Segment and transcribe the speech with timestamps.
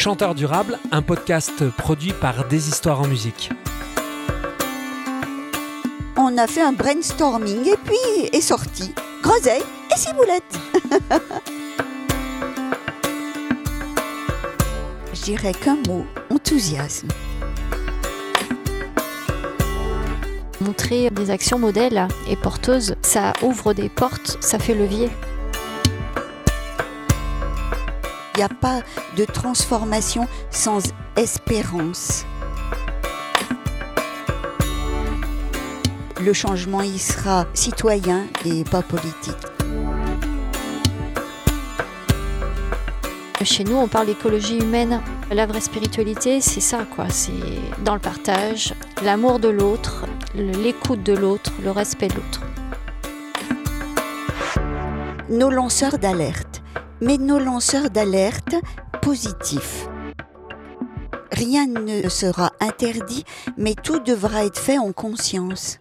[0.00, 3.50] Chanteur durable, un podcast produit par Des Histoires en musique.
[6.16, 10.44] On a fait un brainstorming et puis est sorti Groseille et Ciboulette.
[15.14, 17.08] Je dirais qu'un mot, enthousiasme.
[20.60, 25.10] Montrer des actions modèles et porteuses, ça ouvre des portes, ça fait levier.
[28.38, 28.82] N'y a pas
[29.16, 30.80] de transformation sans
[31.16, 32.24] espérance.
[36.20, 39.34] Le changement, il sera citoyen et pas politique.
[43.42, 45.00] Chez nous, on parle d'écologie humaine.
[45.30, 47.06] La vraie spiritualité, c'est ça, quoi.
[47.08, 47.32] C'est
[47.84, 52.42] dans le partage, l'amour de l'autre, l'écoute de l'autre, le respect de l'autre.
[55.28, 56.47] Nos lanceurs d'alerte
[57.00, 58.54] mais nos lanceurs d'alerte
[59.02, 59.88] positifs.
[61.32, 63.24] Rien ne sera interdit,
[63.56, 65.78] mais tout devra être fait en conscience.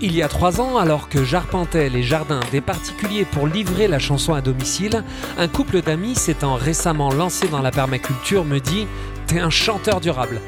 [0.00, 3.98] Il y a trois ans, alors que j'arpentais les jardins des particuliers pour livrer la
[3.98, 5.02] chanson à domicile,
[5.36, 8.86] un couple d'amis s'étant récemment lancé dans la permaculture me dit
[9.26, 10.40] T'es un chanteur durable.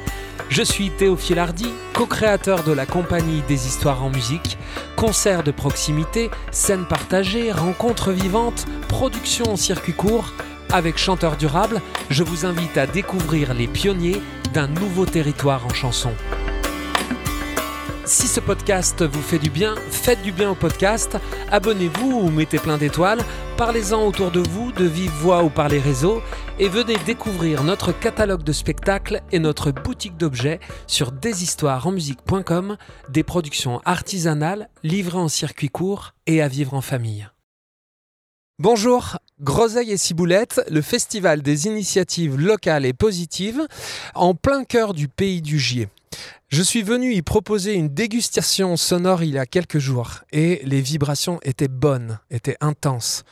[0.49, 4.57] Je suis Théophile Hardy, co-créateur de la compagnie des histoires en musique,
[4.95, 10.33] concerts de proximité, scènes partagées, rencontres vivantes, production en circuit court.
[10.71, 14.21] Avec Chanteur Durable, je vous invite à découvrir les pionniers
[14.53, 16.11] d'un nouveau territoire en chanson.
[18.05, 21.17] Si ce podcast vous fait du bien, faites du bien au podcast,
[21.51, 23.23] abonnez-vous ou mettez plein d'étoiles,
[23.57, 26.21] parlez-en autour de vous, de vive voix ou par les réseaux,
[26.57, 32.77] et venez découvrir notre catalogue de spectacles et notre boutique d'objets sur deshistoiresenmusique.com,
[33.09, 37.29] des productions artisanales livrées en circuit court et à vivre en famille.
[38.57, 43.67] Bonjour, Groseille et Ciboulette, le festival des initiatives locales et positives,
[44.15, 45.87] en plein cœur du pays du Gier.
[46.51, 50.81] Je suis venu y proposer une dégustation sonore il y a quelques jours et les
[50.81, 53.23] vibrations étaient bonnes, étaient intenses.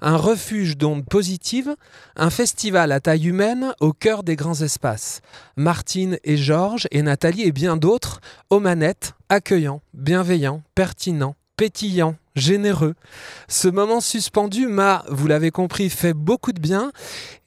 [0.00, 1.74] Un refuge d'ondes positives,
[2.14, 5.22] un festival à taille humaine au cœur des grands espaces.
[5.56, 12.94] Martine et Georges et Nathalie et bien d'autres aux manettes, accueillants, bienveillants, pertinents, pétillant, généreux.
[13.48, 16.92] Ce moment suspendu m'a, vous l'avez compris, fait beaucoup de bien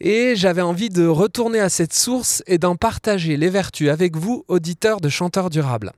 [0.01, 4.43] et j'avais envie de retourner à cette source et d'en partager les vertus avec vous,
[4.49, 5.93] auditeurs de Chanteurs Durables.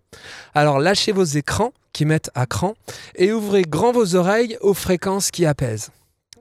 [0.53, 2.75] Alors lâchez vos écrans qui mettent à cran
[3.15, 5.89] et ouvrez grand vos oreilles aux fréquences qui apaisent.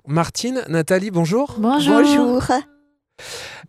[0.06, 1.56] Martine, Nathalie, bonjour.
[1.58, 2.02] Bonjour.
[2.02, 2.42] Bonjour.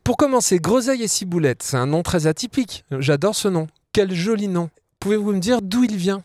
[0.03, 2.83] Pour commencer, Groseille et Ciboulette, c'est un nom très atypique.
[2.99, 3.67] J'adore ce nom.
[3.93, 4.69] Quel joli nom.
[4.99, 6.21] Pouvez-vous me dire d'où il vient?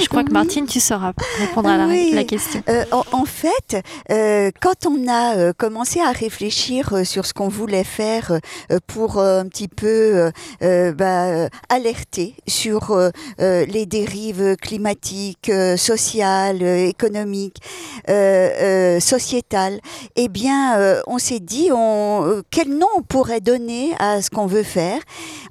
[0.00, 2.10] Je crois que Martine, tu sauras répondre à la, Oui.
[2.14, 2.62] la question.
[2.68, 7.48] Euh, en, en fait, euh, quand on a euh, commencé à réfléchir sur ce qu'on
[7.48, 8.38] voulait faire
[8.86, 10.30] pour un petit peu
[10.62, 12.96] euh, bah, alerter sur
[13.38, 17.58] les dérives climatiques, sociales, économiques,
[19.00, 19.80] sociétales,
[20.16, 24.62] eh bien, on s'est dit on, quel nom on pourrait donner à ce qu'on veut
[24.62, 25.00] faire.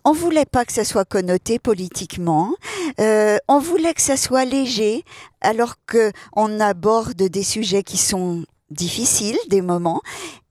[0.06, 2.52] On voulait pas que ça soit connoté politiquement.
[3.00, 5.04] On voulait que ça soit léger,
[5.42, 10.02] alors que on aborde des sujets qui sont difficiles, des moments.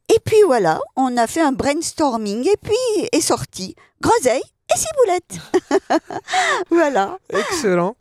[0.08, 4.42] Et puis voilà, on a fait un brainstorming et puis est sorti Groseille
[4.74, 6.00] et Ciboulette.
[6.70, 7.18] voilà.
[7.30, 7.96] Excellent.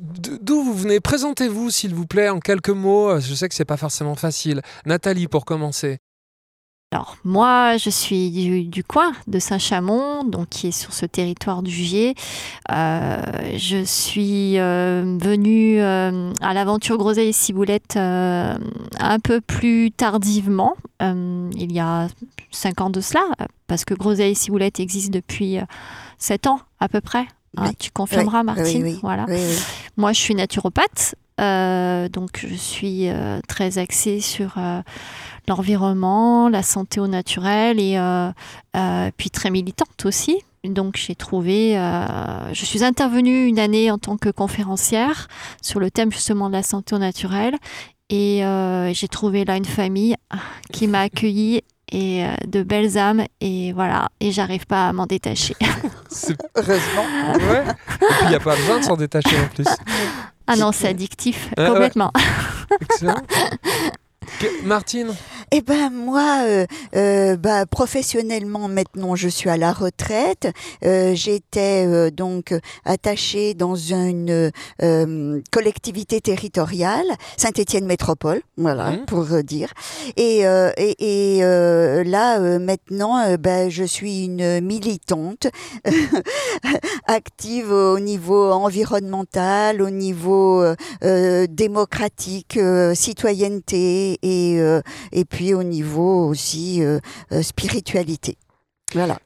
[0.00, 1.00] D'où vous venez?
[1.00, 3.18] Présentez-vous, s'il vous plaît, en quelques mots.
[3.20, 4.60] Je sais que c'est pas forcément facile.
[4.84, 5.98] Nathalie, pour commencer.
[6.92, 11.62] Alors, moi, je suis du, du coin de Saint-Chamond, donc qui est sur ce territoire
[11.62, 12.14] du Gier.
[12.70, 13.22] Euh,
[13.56, 18.58] je suis euh, venue euh, à l'aventure Groseille et Ciboulette un
[19.24, 22.08] peu plus tardivement, il y a
[22.50, 23.22] cinq ans de cela,
[23.68, 25.56] parce que Groseille et Ciboulette existent depuis
[26.18, 27.26] sept ans à peu près.
[27.56, 27.76] Hein, Oui.
[27.78, 28.82] tu confirmeras, Oui, Martine.
[28.82, 28.98] oui, oui.
[29.02, 29.24] Voilà.
[29.96, 33.08] Moi, je suis naturopathe, donc je suis
[33.48, 34.58] très axée sur
[35.48, 38.30] l'environnement, la santé au naturel et euh,
[38.76, 40.38] euh, puis très militante aussi.
[40.64, 45.26] Donc j'ai trouvé, euh, je suis intervenue une année en tant que conférencière
[45.60, 47.56] sur le thème justement de la santé au naturel
[48.10, 50.14] et euh, j'ai trouvé là une famille
[50.72, 55.06] qui m'a accueillie et euh, de belles âmes et voilà et j'arrive pas à m'en
[55.06, 55.56] détacher.
[56.08, 57.32] C'est- Heureusement.
[57.50, 57.64] Ouais.
[57.68, 59.66] Et puis, il n'y a pas besoin de s'en détacher en plus.
[60.46, 61.66] Ah non, c'est addictif ouais.
[61.66, 62.12] complètement.
[62.82, 63.16] Excellent.
[64.64, 65.14] Martine
[65.52, 70.48] Eh ben moi, euh, euh, bah, professionnellement maintenant, je suis à la retraite.
[70.84, 74.50] Euh, J'étais euh, donc attachée dans une
[74.82, 77.06] euh, collectivité territoriale,
[77.36, 79.04] Saint-Étienne Métropole, voilà Mhm.
[79.06, 79.72] pour dire.
[80.16, 85.46] Et, euh, et, et, euh, là euh, maintenant, ben, je suis une militante
[87.06, 90.64] active au niveau environnemental, au niveau
[91.48, 94.80] démocratique, euh, citoyenneté et euh,
[95.12, 96.98] et puis au niveau aussi euh,
[97.32, 98.36] euh, spiritualité.
[98.94, 99.18] Voilà.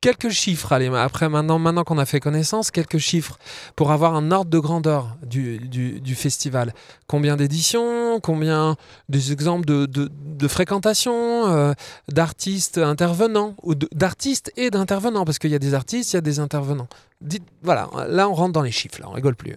[0.00, 3.38] Quelques chiffres, allez, après maintenant, maintenant qu'on a fait connaissance, quelques chiffres
[3.74, 6.74] pour avoir un ordre de grandeur du, du, festival.
[7.06, 8.76] Combien d'éditions, combien
[9.08, 11.74] des exemples de, de, fréquentation,
[12.08, 16.20] d'artistes intervenants, ou d'artistes et d'intervenants, parce qu'il y a des artistes, il y a
[16.20, 16.88] des intervenants.
[17.22, 19.56] Dites, voilà, là on rentre dans les chiffres, là, on rigole plus.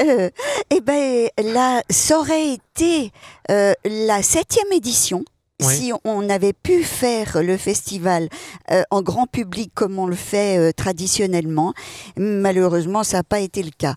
[0.00, 0.30] Euh,
[0.70, 3.12] eh ben là, ça aurait été
[3.50, 5.24] euh, la septième édition.
[5.62, 5.74] Oui.
[5.76, 8.28] Si on avait pu faire le festival
[8.72, 11.72] euh, en grand public comme on le fait euh, traditionnellement,
[12.16, 13.94] malheureusement ça n'a pas été le cas.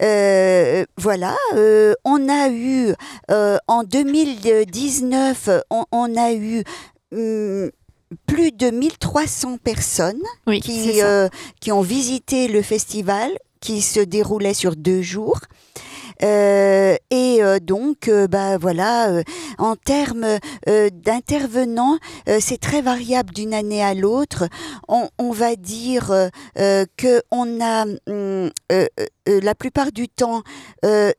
[0.00, 2.94] Euh, voilà, euh, on a eu
[3.32, 6.62] euh, en 2019, on, on a eu
[7.12, 7.70] hum,
[8.26, 10.62] plus de 1300 personnes Oui,
[11.02, 11.28] euh,
[11.60, 15.40] qui ont visité le festival qui se déroulait sur deux jours.
[16.22, 19.22] Euh, et euh, donc, euh, bah voilà,
[19.58, 21.98] en termes d'intervenants,
[22.40, 24.48] c'est très variable d'une année à l'autre.
[24.88, 28.50] On, on va dire que on a hum,
[29.26, 30.42] la plupart du temps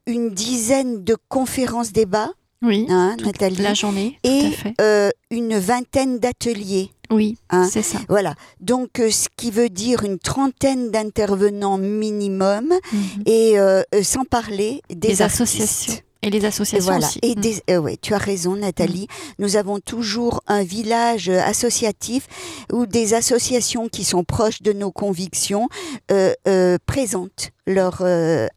[0.07, 4.73] une dizaine de conférences débats, oui, hein, toute Nathalie, la journée, tout et à fait.
[4.81, 6.91] euh, une vingtaine d'ateliers.
[7.11, 7.67] Oui, hein.
[7.71, 7.99] c'est ça.
[8.07, 12.99] Voilà, donc euh, ce qui veut dire une trentaine d'intervenants minimum, Mhm.
[13.25, 15.93] et euh, sans parler des, associations.
[16.21, 17.07] Et les Et associations voilà.
[17.07, 17.19] aussi.
[17.23, 17.39] Et Mm.
[17.39, 19.07] des, euh, ouais, tu as raison, Nathalie.
[19.39, 22.27] Nous avons toujours un village associatif
[22.73, 25.69] où des associations qui sont proches de nos convictions
[26.11, 28.01] euh, euh, présentent leur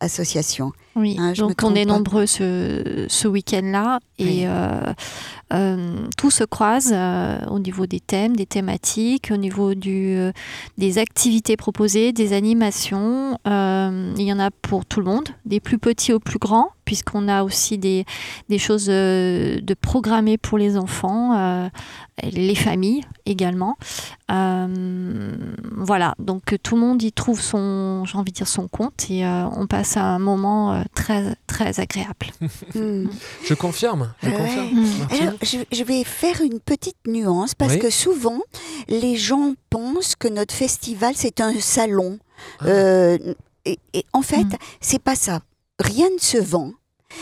[0.01, 0.73] association.
[0.95, 4.43] Oui, Hein, donc on est nombreux ce, ce week-end-là et Oui.
[4.45, 4.93] euh,
[5.53, 10.33] euh, tout se croise euh, au niveau des thèmes, des thématiques, au niveau du, euh,
[10.79, 13.39] des activités proposées, des animations.
[13.47, 16.69] Euh, il y en a pour tout le monde, des plus petits aux plus grands,
[16.85, 18.05] puisqu'on a aussi des,
[18.49, 21.69] des choses euh, de programmées pour les enfants, euh,
[22.23, 23.77] les familles également.
[24.31, 25.31] Euh,
[25.77, 29.27] voilà, donc tout le monde y trouve son, j'ai envie de dire son compte et
[29.27, 32.27] euh, on passe un moment euh, très très agréable.
[32.75, 34.35] Je confirme, je Ouais.
[34.37, 34.69] confirme.
[34.73, 34.99] Mm.
[34.99, 37.79] Martine Alors, je, je vais faire une petite nuance parce Oui.
[37.81, 38.41] que souvent,
[38.89, 42.19] les gens pensent que notre festival, c'est un salon.
[42.61, 42.67] Ah.
[42.67, 43.19] Euh,
[43.65, 44.57] et, et en fait, Mm.
[44.81, 45.41] c'est pas ça.
[45.79, 46.73] Rien ne se vend.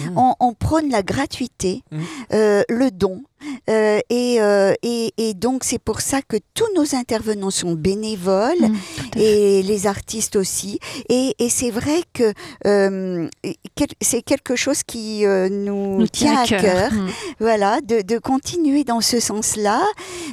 [0.01, 0.19] Mm.
[0.19, 2.01] On, on prône la gratuité, Mm.
[2.35, 3.23] euh, le don.
[3.69, 8.59] Euh, et, euh, et, et donc, c'est pour ça que tous nos intervenants sont bénévoles
[8.61, 8.77] Mm,
[9.19, 10.79] et les artistes aussi.
[11.09, 12.33] Et, et c'est vrai que
[12.67, 13.29] euh,
[13.75, 17.09] quel- c'est quelque chose qui nous, Nous tient à cœur Mm.
[17.41, 19.81] voilà, de, de continuer dans ce sens-là.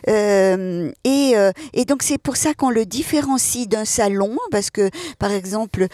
[0.07, 1.33] Et,
[1.73, 4.89] et donc c'est pour ça qu'on le différencie d'un salon, parce que
[5.19, 5.87] par exemple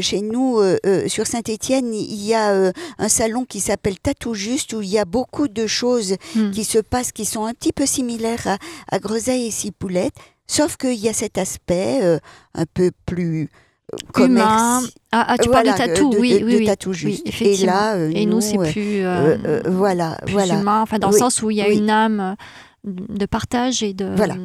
[0.00, 0.58] chez nous
[1.06, 5.04] sur Saint-Étienne, il y a un salon qui s'appelle Tatou Juste où il y a
[5.04, 6.50] beaucoup de choses Mm.
[6.52, 8.58] qui se passent qui sont un petit peu similaires à,
[8.90, 10.14] à Groseille et Cipoulette,
[10.46, 12.18] sauf qu'il y a cet aspect euh,
[12.54, 13.48] un peu plus
[13.92, 14.80] euh, Humain.
[14.82, 16.66] commerci- Ah, ah, tu voilà, parles de tatou, oui, de- oui, de.
[16.66, 17.42] Tatou Oui, Juste.
[17.42, 20.60] et là, euh, Et nous, c'est euh, plus, euh, voilà, plus voilà.
[20.60, 21.78] humain, enfin, dans Oui, le sens où il y a oui.
[21.78, 22.36] une âme
[22.84, 24.36] de partage et de Voilà.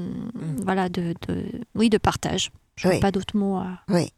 [0.66, 2.52] voilà de, de- oui de partage.
[2.76, 3.00] Je n'ai Oui.
[3.00, 4.12] pas d'autres mots à, Oui.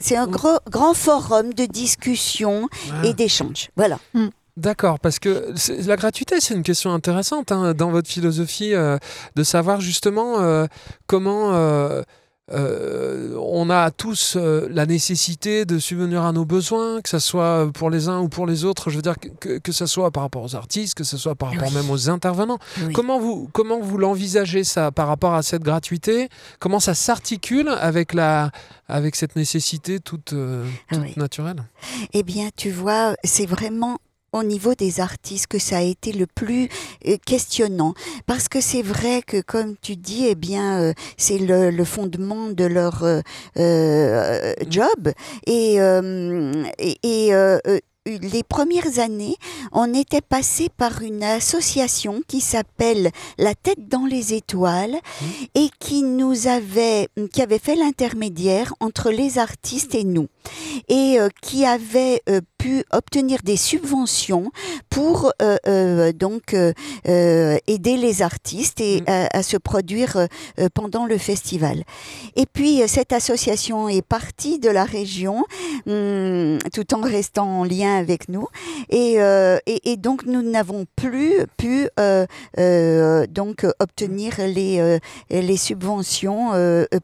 [0.00, 2.68] C'est- un gros, grand forum de discussion
[3.04, 3.68] et d'échange.
[3.76, 3.98] Voilà.
[4.60, 5.54] D'accord, parce que
[5.86, 8.98] la gratuité, c'est une question intéressante hein, dans votre philosophie euh,
[9.34, 10.66] de savoir justement euh,
[11.06, 12.02] comment euh,
[13.38, 18.08] on a tous la nécessité de subvenir à nos besoins, que ce soit pour les
[18.08, 18.90] uns ou pour les autres.
[18.90, 21.68] Je veux dire que, ce soit par rapport aux artistes, que ce soit par rapport
[21.68, 21.74] Oui.
[21.76, 22.58] même aux intervenants.
[22.82, 22.92] Oui.
[22.92, 26.28] Comment vous, comment vous l'envisagez ça par rapport à cette gratuité?
[26.58, 28.50] Comment ça s'articule avec, la,
[28.88, 31.14] avec cette nécessité toute, toute Oui.
[31.16, 31.62] naturelle?
[32.12, 33.96] Eh bien, tu vois, c'est vraiment
[34.32, 36.68] au niveau des artistes que ça a été le plus
[37.06, 37.94] euh, questionnant.
[38.26, 42.48] Parce que c'est vrai que comme tu dis eh bien euh, c'est le, le fondement
[42.50, 43.20] de leur euh,
[43.58, 45.12] euh, job.
[45.46, 47.58] Et euh, et, et, euh,
[48.06, 49.36] les premières années,
[49.72, 55.24] on était passé par une association qui s'appelle La tête dans les étoiles Mmh.
[55.54, 60.28] et qui nous avait, qui avait fait l'intermédiaire entre les artistes et nous
[60.88, 64.50] et euh, qui avait euh, pu obtenir des subventions
[64.90, 66.54] pour euh, donc
[67.06, 69.04] aider les artistes et Mm.
[69.06, 70.26] à, à se produire
[70.74, 71.84] pendant le festival.
[72.36, 75.44] Et puis cette association est partie de la région
[75.86, 78.46] hum, tout en restant en lien avec nous
[78.90, 79.14] et,
[79.66, 81.88] et, et donc nous n'avons plus pu
[83.28, 84.98] donc obtenir les
[85.30, 86.50] les subventions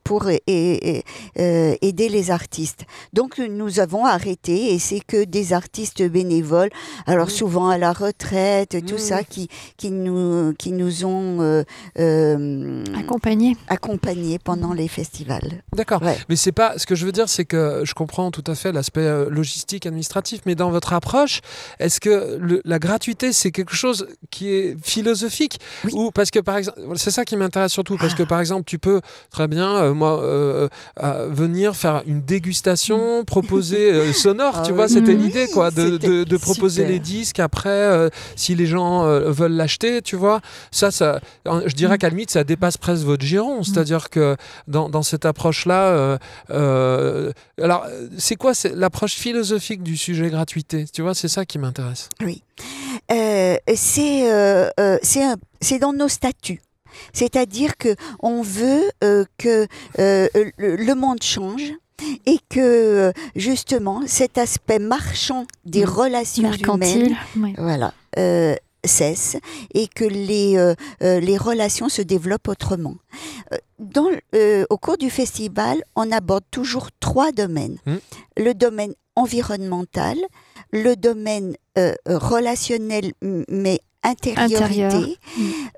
[0.05, 1.03] pour et-
[1.37, 2.85] aider les artistes.
[3.13, 6.71] Donc nous avons arrêté et c'est que des artistes bénévoles,
[7.07, 7.31] alors Mm.
[7.31, 8.99] souvent à la retraite, tout Mm.
[8.99, 11.63] ça qui qui nous qui nous ont euh,
[11.99, 13.57] euh, Accompagné.
[13.69, 15.63] accompagnés pendant les festivals.
[15.75, 16.03] D'accord.
[16.03, 16.17] Ouais.
[16.29, 16.79] Mais c'est pas.
[16.79, 19.87] Ce que je veux dire, c'est que je comprends tout à fait l'aspect euh, logistique,
[19.87, 21.41] administratif, mais dans votre approche,
[21.79, 25.93] est-ce que le- la gratuité, c'est quelque chose qui est philosophique Oui.
[25.95, 28.27] ou parce que par exemple, c'est ça qui m'intéresse surtout, parce que Ah.
[28.27, 30.69] par exemple, tu peux très bien, euh, moi, euh,
[31.03, 34.91] euh, venir faire une dégustation, proposer euh, sonore, Ah tu vois, oui.
[34.93, 36.91] c'était l'idée, quoi, de, C'était de- de proposer super.
[36.91, 41.75] les disques après, euh, si les gens euh, veulent l'acheter, tu vois, ça, ça, je
[41.75, 41.99] dirais Mhm.
[41.99, 44.37] qu'à la limite, ça dépasse presque votre giron, c'est-à-dire que
[44.69, 46.19] dans, dans cette approche-là,
[46.51, 47.87] euh, alors
[48.19, 50.87] c'est quoi l'approche philosophique du sujet gratuité?
[50.93, 52.09] Tu vois, c'est ça qui m'intéresse.
[53.13, 54.29] Euh, c'est
[55.61, 56.61] c'est dans nos statuts.
[57.13, 59.67] C'est-à-dire que on veut euh, que
[59.99, 61.73] euh, le monde change
[62.27, 65.89] et que euh, justement cet aspect marchand des Mm.
[65.89, 67.55] relations humaines oui.
[67.59, 69.37] voilà, euh, cesse
[69.75, 70.75] et que les, euh,
[71.21, 72.95] les relations se développent autrement.
[73.79, 77.79] Dans, euh, au cours du festival, on aborde toujours trois domaines.
[77.87, 77.97] Mm.
[78.39, 80.17] Le domaine environnemental,
[80.73, 83.13] le domaine euh, relationnel,
[83.49, 85.09] mais intériorité, Intérieur.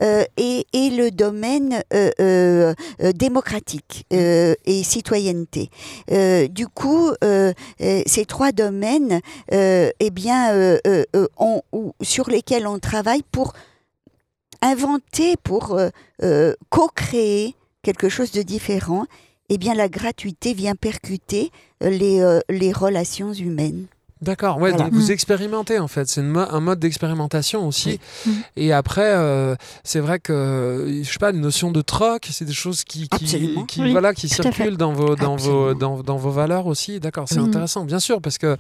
[0.03, 2.75] Euh, et, et le domaine euh, euh,
[3.15, 5.71] démocratique et citoyenneté.
[6.51, 7.11] Du coup,
[8.07, 9.21] ces trois domaines,
[9.51, 10.79] eh bien,
[11.39, 13.53] on- ou- sur lesquels on travaille pour
[14.63, 15.79] inventer, pour
[16.69, 19.07] co-créer quelque chose de différent,
[19.49, 23.87] eh bien, la gratuité vient percuter les, les relations humaines.
[24.21, 24.85] D'accord, ouais, Voilà.
[24.87, 25.13] donc vous Mm.
[25.13, 28.01] expérimentez en fait, c'est mo- un mode d'expérimentation aussi.
[28.27, 28.31] Mm.
[28.57, 32.53] Et après, euh, c'est vrai que, je sais pas, les notions de troc, c'est des
[32.53, 33.65] choses qui, qui, Absolument.
[33.65, 36.99] qui, Oui, voilà, qui tout circulent dans vos, dans, vos, dans, dans vos valeurs aussi.
[37.01, 37.47] D'accord, c'est Oui.
[37.47, 38.57] intéressant, bien sûr, parce que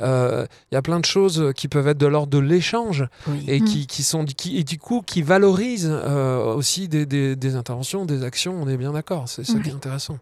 [0.00, 3.04] euh, il y a plein de choses qui peuvent être de l'ordre de l'échange
[3.48, 3.64] et Mm.
[3.64, 8.04] qui, qui sont qui, et du coup qui valorisent euh, aussi des, des, des interventions,
[8.04, 8.54] des actions.
[8.62, 10.18] On est bien d'accord, c'est ça qui est intéressant.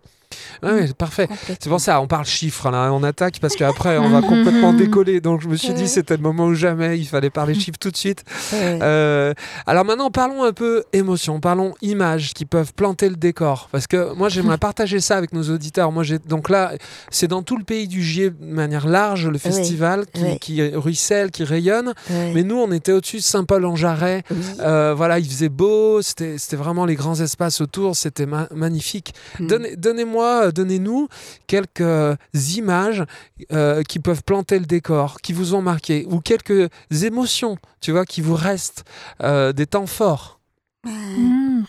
[0.62, 1.28] Ouais, ouais, parfait.
[1.60, 5.20] C'est pour ça, on parle chiffres là, on attaque parce qu'après on va complètement décoller.
[5.20, 7.90] Donc je me suis dit c'était le moment ou jamais, il fallait parler chiffres tout
[7.90, 8.24] de suite.
[8.54, 9.34] Euh,
[9.66, 13.68] alors maintenant parlons un peu émotion, parlons images qui peuvent planter le décor.
[13.72, 15.92] Parce que moi j'aimerais partager ça avec nos auditeurs.
[15.92, 16.72] Moi j'ai donc là
[17.10, 20.04] c'est dans tout le pays du Gier de manière large le festival
[20.40, 21.94] qui, ruisselle, qui rayonne.
[22.34, 24.22] Mais nous on était au-dessus de Saint-Paul-en-Jarret.
[24.60, 29.14] Euh, voilà, il faisait beau, c'était vraiment les grands espaces autour, c'était ma- magnifique.
[29.38, 29.46] Mm.
[29.46, 31.08] Donnez- Donnez-moi, euh, donnez-nous
[31.46, 32.16] quelques euh,
[32.56, 33.04] images
[33.52, 36.70] euh, qui peuvent planter le décor, qui vous ont marqué, ou quelques
[37.02, 38.84] émotions, tu vois, qui vous restent,
[39.22, 40.38] euh, des temps forts,
[40.84, 41.64] Mm.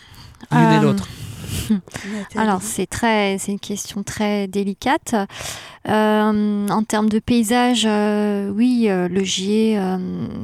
[0.52, 1.08] l'une et l'autre.
[2.36, 5.16] Alors c'est très, c'est une question très délicate.
[5.90, 9.98] Euh, en termes de paysage, euh, oui, euh, le Gier, euh,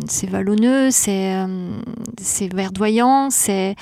[0.07, 1.45] c'est vallonneux, c'est euh,
[2.19, 3.75] c'est verdoyant, c'est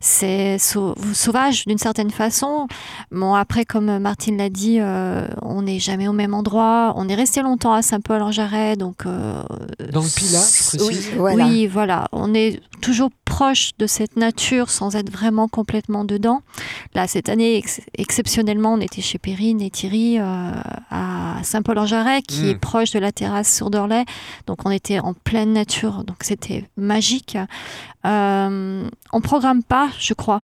[0.00, 2.66] c'est sau- sauvage d'une certaine façon.
[3.10, 6.92] Bon après, comme Martine l'a dit, euh, on n'est jamais au même endroit.
[6.96, 9.42] On est resté longtemps à Saint-Paul-en-Jarret, donc euh,
[9.92, 11.46] Dans le Pilat, Oui, voilà.
[11.46, 12.08] oui, voilà.
[12.12, 16.42] On est toujours proche de cette nature sans être vraiment complètement dedans.
[16.94, 20.50] Là, cette année, ex- exceptionnellement, on était chez Perrine et Thierry euh,
[21.38, 24.04] à Saint-Paul-en-Jarret, qui est proche de la terrasse sur Dorlay.
[24.46, 26.04] Donc, on était en pleine nature.
[26.04, 27.38] Donc, c'était magique.
[28.04, 30.40] Euh, on programme pas, je crois.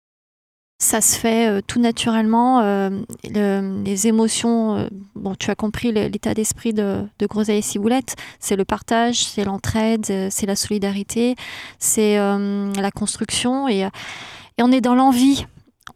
[0.80, 2.60] Ça se fait euh, tout naturellement.
[2.60, 2.90] euh,
[3.28, 8.14] le- les émotions, euh, bon, tu as compris l'état d'esprit de, de Groseille et Ciboulette.
[8.38, 11.34] C'est le partage, c'est l'entraide, c'est la solidarité,
[11.80, 13.66] c'est la construction.
[13.68, 15.46] Et, et on est dans l'envie,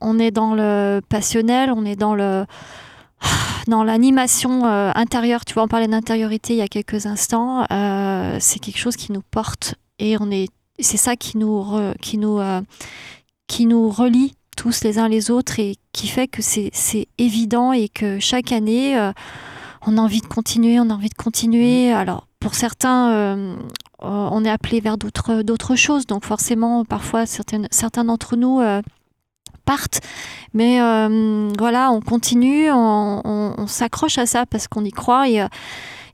[0.01, 2.45] on est dans le passionnel, on est dans le
[3.69, 5.45] dans l'animation euh, intérieure.
[5.45, 7.65] Tu vois, on parlait d'intériorité il y a quelques instants.
[7.71, 10.49] euh, c'est quelque chose qui nous porte et on est.
[10.79, 12.61] C'est ça qui nous re- qui nous euh,
[13.47, 16.71] qui nous relie tous les uns les autres et qui fait que c'est
[17.19, 18.97] évident et que chaque année,
[19.87, 21.93] on a envie de continuer, on a envie de continuer.
[21.93, 23.55] Alors, pour certains,
[24.01, 26.07] on est appelé vers d'autres d'autres choses.
[26.07, 28.61] Donc forcément, parfois, certaines, certains d'entre nous
[29.65, 30.01] partent.
[30.55, 30.79] Mais
[31.59, 35.47] voilà, on continue, on, s'accroche à ça parce qu'on y croit et,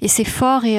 [0.00, 0.76] et c'est fort et,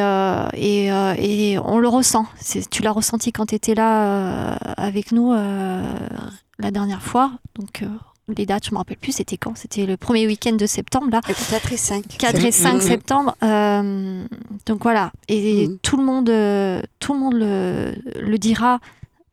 [0.53, 2.25] et, et, on le ressent.
[2.71, 7.31] Tu l'as ressenti quand tu étais là avec nous la dernière fois.
[7.55, 7.83] Donc
[8.37, 11.21] les dates, je me rappelle plus, c'était quand C'était le premier week-end de septembre, là.
[11.21, 12.03] 4 et 5.
[12.17, 13.35] 4 et 5 septembre.
[13.43, 14.25] Euh,
[14.65, 15.11] donc voilà.
[15.27, 15.77] Et mm.
[15.81, 18.79] tout le monde, euh, tout le, monde le, dira.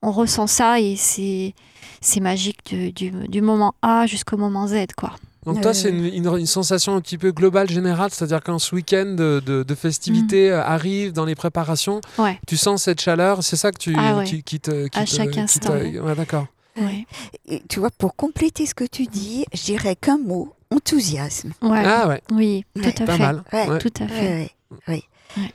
[0.02, 1.54] On ressent ça et c'est,
[2.00, 5.12] c'est magique du, du, moment A jusqu'au moment Z, quoi.
[5.44, 9.40] Donc toi, c'est une, sensation un petit peu globale, générale, c'est-à-dire qu'un ce week-end de,
[9.40, 10.54] de, festivités mm.
[10.54, 12.00] euh, arrive dans les préparations,
[12.48, 14.88] tu sens cette chaleur, c'est ça que tu, ah qui, qui, te...
[14.88, 15.72] Qui à chaque instant.
[15.72, 16.46] Ouais, d'accord.
[17.46, 21.52] Et, tu vois, pour compléter ce que tu dis, je dirais qu'un mot, enthousiasme.
[21.62, 22.22] Ah ouais.
[22.32, 23.18] Oui, tout à fait.
[23.18, 23.42] Mal.
[23.80, 24.50] Tout à fait.
[24.88, 25.04] Oui.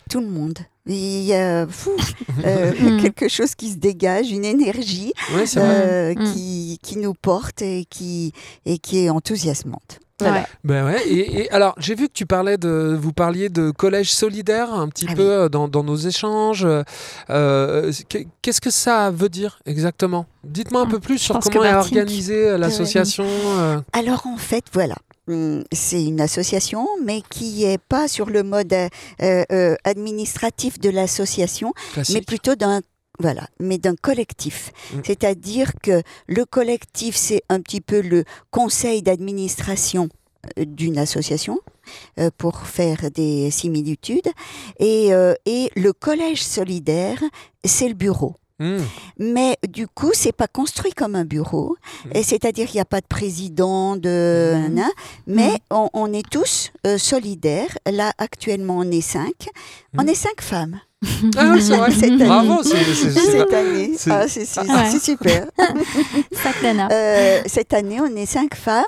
[0.10, 0.58] Tout le monde.
[0.88, 1.92] Il y a fou,
[2.46, 3.02] euh, mm.
[3.02, 5.14] quelque chose qui se dégage, une énergie
[5.58, 6.34] euh, mm.
[6.34, 8.34] qui, qui, nous porte et qui,
[8.66, 10.00] et qui est enthousiasmante.
[10.64, 11.02] Ben ouais.
[11.08, 15.08] Et, alors, j'ai vu que tu parlais de, vous parliez de collège solidaire un petit
[15.10, 16.68] ah peu euh, dans, dans, nos échanges.
[17.30, 17.92] Euh,
[18.42, 20.26] qu'est-ce que ça veut dire exactement?
[20.44, 23.26] Dites-moi un peu plus sur comment est organisée euh, l'association.
[23.94, 24.96] Alors en fait, voilà.
[25.32, 28.74] Hum, c'est une association, mais qui n'est pas sur le mode
[29.84, 31.74] administratif de l'association,
[32.10, 32.82] mais plutôt d'un
[33.20, 34.72] voilà, mais d'un collectif.
[34.94, 35.00] Mm.
[35.06, 40.10] C'est-à-dire que le collectif, c'est un petit peu le conseil d'administration
[40.58, 41.60] euh, d'une association
[42.20, 44.28] euh, pour faire des similitudes
[44.80, 47.22] et, euh, et le collège solidaire
[47.64, 48.84] c'est le bureau mm.
[49.20, 52.24] Mais du coup, c'est pas construit comme un bureau, mm.
[52.24, 54.56] c'est-à-dire qu'il n'y a pas de président, de,
[55.27, 57.77] mais on, est tous solidaires.
[57.86, 59.50] Là, actuellement, on est cinq.
[59.98, 60.80] On est cinq femmes.
[61.36, 61.91] Ah c'est vrai.
[62.01, 62.25] Cette année.
[62.25, 63.91] Bravo, cette année.
[64.10, 65.48] Ah, c'est super.
[66.91, 68.84] euh, cette année, on est cinq femmes.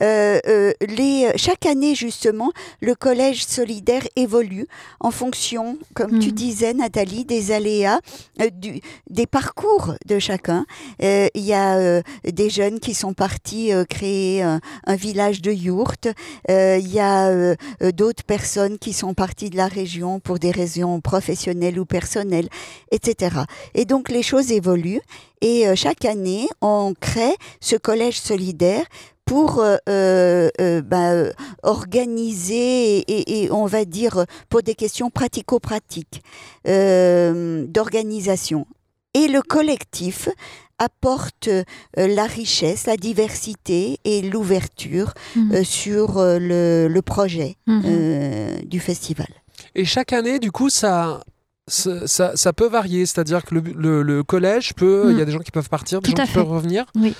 [0.00, 4.66] Euh, euh, les, chaque année, justement, le collège solidaire évolue
[5.00, 6.32] en fonction, comme tu hmm.
[6.32, 8.00] disais, Nathalie, des aléas,
[8.40, 8.80] euh, du,
[9.10, 10.66] des parcours de chacun.
[11.00, 16.08] Il y a des jeunes qui sont partis créer un, un, village de yourtes.
[16.48, 17.56] Il y a
[17.92, 22.48] d'autres personnes qui sont parties de la région pour des raisons professionnelles ou personnel,
[22.90, 23.36] etc.
[23.74, 25.02] Et donc les choses évoluent
[25.40, 28.84] et euh, chaque année, on crée ce collège solidaire
[29.24, 31.30] pour euh, euh, bah,
[31.62, 36.22] organiser et, on va dire pour des questions pratico-pratiques
[36.64, 38.66] d'organisation.
[39.14, 40.28] Et le collectif
[40.78, 41.48] apporte
[41.96, 45.64] la richesse, la diversité et l'ouverture mmh.
[45.64, 48.60] sur le, projet mmh.
[48.64, 49.26] du festival.
[49.74, 51.24] Et chaque année, du coup, ça
[51.68, 55.26] ça, ça, peut varier, c'est-à-dire que le, le, collège peut, il y a mm.
[55.26, 56.86] des gens qui peuvent partir, des gens qui peuvent revenir.
[56.94, 57.14] Oui.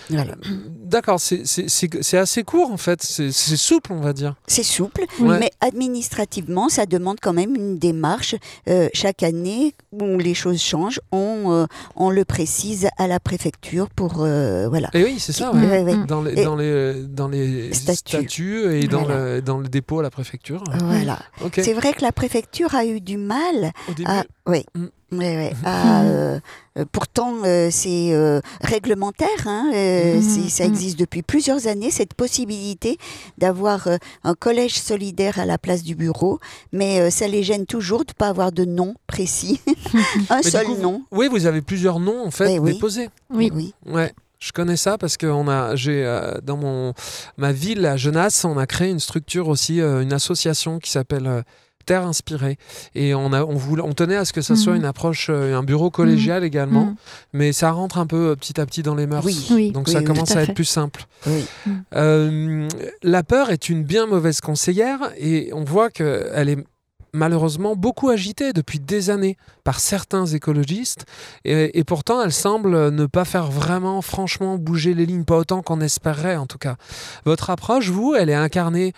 [0.84, 4.36] D'accord, c'est assez court en fait, c'est souple on va dire.
[4.46, 8.36] C'est souple, mais administrativement ça demande quand même une démarche.
[8.68, 13.90] Euh, chaque année où les choses changent, on, euh, on le précise à la préfecture
[13.90, 14.90] pour euh, voilà.
[14.94, 15.50] Et oui, c'est ça.
[16.06, 20.10] Dans, les, dans, les, dans les statuts, et dans, le, dans le dépôt à la
[20.10, 20.62] préfecture.
[20.80, 21.18] Voilà.
[21.52, 24.08] C'est vrai que la préfecture a eu du mal Au début.
[24.08, 24.64] à oui.
[24.74, 24.86] Mm.
[25.64, 26.40] Ah, euh,
[26.78, 28.12] euh, pourtant, euh, c'est
[28.60, 29.28] réglementaire.
[29.46, 29.70] Hein,
[30.48, 32.98] ça existe depuis plusieurs années, cette possibilité
[33.38, 33.88] d'avoir
[34.24, 36.40] un collège solidaire à la place du bureau.
[36.72, 39.60] Mais ça les gêne toujours de ne pas avoir de nom précis.
[40.30, 41.02] un seul nom.
[41.10, 43.08] Oui, vous avez plusieurs noms en fait eh déposés.
[43.30, 43.50] Oui.
[43.54, 43.74] oui.
[43.86, 44.12] Ouais.
[44.38, 46.04] Je connais ça parce que on a, j'ai
[46.42, 46.92] dans mon
[47.38, 51.42] ma ville à Genasse, on a créé une structure aussi, une association qui s'appelle
[51.86, 52.58] terre inspirée.
[52.94, 54.80] Et on, a, on, voulait, on tenait à ce que ça soit mhm.
[54.80, 56.46] une approche, euh, un bureau collégial mhm.
[56.46, 56.96] également, mhm.
[57.32, 59.24] mais ça rentre un peu euh, petit à petit dans les mœurs.
[59.24, 59.70] Oui.
[59.70, 61.06] Donc ça commence à, être plus simple.
[61.94, 62.68] Euh,
[63.02, 66.58] la peur est une bien mauvaise conseillère et on voit qu'elle est
[67.12, 71.06] malheureusement beaucoup agitée depuis des années par certains écologistes
[71.44, 75.62] et, et, pourtant elle semble ne pas faire vraiment franchement bouger les lignes, pas autant
[75.62, 76.76] qu'on espérerait en tout cas.
[77.24, 78.92] Votre approche, vous, elle est incarnée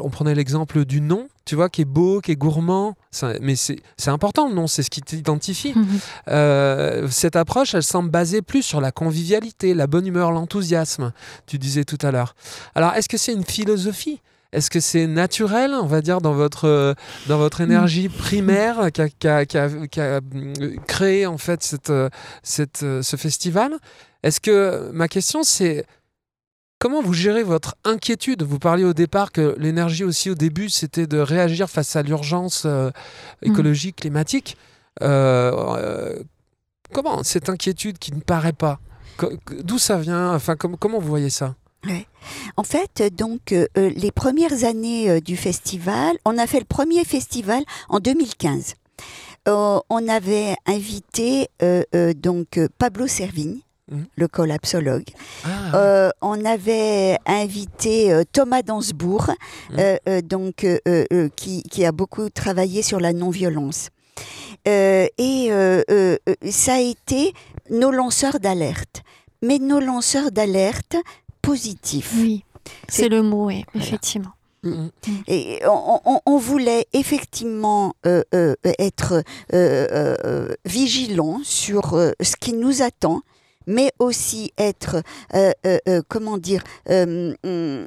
[0.00, 2.96] on prenait l'exemple du nom, tu vois, qui est beau, qui est gourmand.
[3.40, 5.72] Mais c'est important le nom, c'est ce qui t'identifie.
[5.74, 5.86] Mhm.
[6.28, 11.12] Euh, cette approche, elle semble basée plus sur la convivialité, la bonne humeur, l'enthousiasme,
[11.46, 12.34] tu disais tout à l'heure.
[12.74, 14.20] Alors, est-ce que c'est une philosophie?
[14.52, 16.96] Est-ce que c'est naturel, on va dire, dans votre,
[17.28, 19.44] dans votre énergie primaire qui a,
[19.98, 20.20] euh,
[20.88, 21.92] créé en fait cette,
[22.42, 23.74] cette, ce festival?
[24.22, 25.86] Est-ce que ma question c'est
[26.80, 28.42] comment vous gérez votre inquiétude?
[28.42, 32.64] Vous parliez au départ que l'énergie aussi au début, c'était de réagir face à l'urgence
[32.66, 32.90] euh,
[33.42, 34.56] écologique, climatique.
[35.02, 36.22] Euh, euh,
[36.92, 38.80] comment cette inquiétude qui ne paraît pas
[39.62, 40.34] D'où ça vient?
[40.34, 41.54] Enfin, comment vous voyez ça?
[42.56, 48.00] En fait, donc, les premières années du festival, on a fait le premier festival en
[48.00, 48.76] 2015.
[49.46, 51.48] on avait invité
[52.16, 53.60] donc Pablo Servigne,
[53.90, 54.02] Mmh.
[54.14, 55.08] le collapsologue.
[55.44, 59.32] Ah, euh, on avait invité euh, Thomas Dansbourg,
[59.70, 59.76] mmh.
[59.78, 60.64] euh, donc,
[61.34, 63.88] qui, a beaucoup travaillé sur la non-violence.
[64.64, 65.50] et
[66.50, 67.32] ça a été
[67.70, 69.02] nos lanceurs d'alerte,
[69.42, 70.96] mais nos lanceurs d'alerte
[71.42, 72.12] positifs.
[72.16, 72.44] Oui,
[72.86, 74.30] c'est le mot, oui, effectivement.
[74.62, 74.88] Mmh.
[75.26, 79.24] Et on, voulait effectivement être
[80.64, 83.22] vigilant sur ce qui nous attend
[83.66, 85.02] mais aussi être,
[85.34, 87.84] euh, euh, euh, comment dire, mm,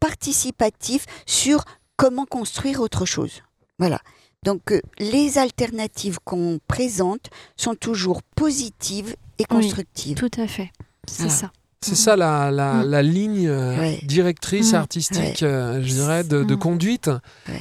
[0.00, 1.64] participatif sur
[1.96, 3.42] comment construire autre chose.
[3.78, 4.00] Voilà.
[4.42, 10.16] Donc les alternatives qu'on présente sont toujours positives et constructives.
[10.16, 10.70] tout à fait.
[11.08, 11.50] C'est ça.
[11.80, 13.06] C'est ça la, la, mm.
[13.06, 14.76] ligne directrice mm.
[14.76, 17.10] artistique, je dirais, de, conduite.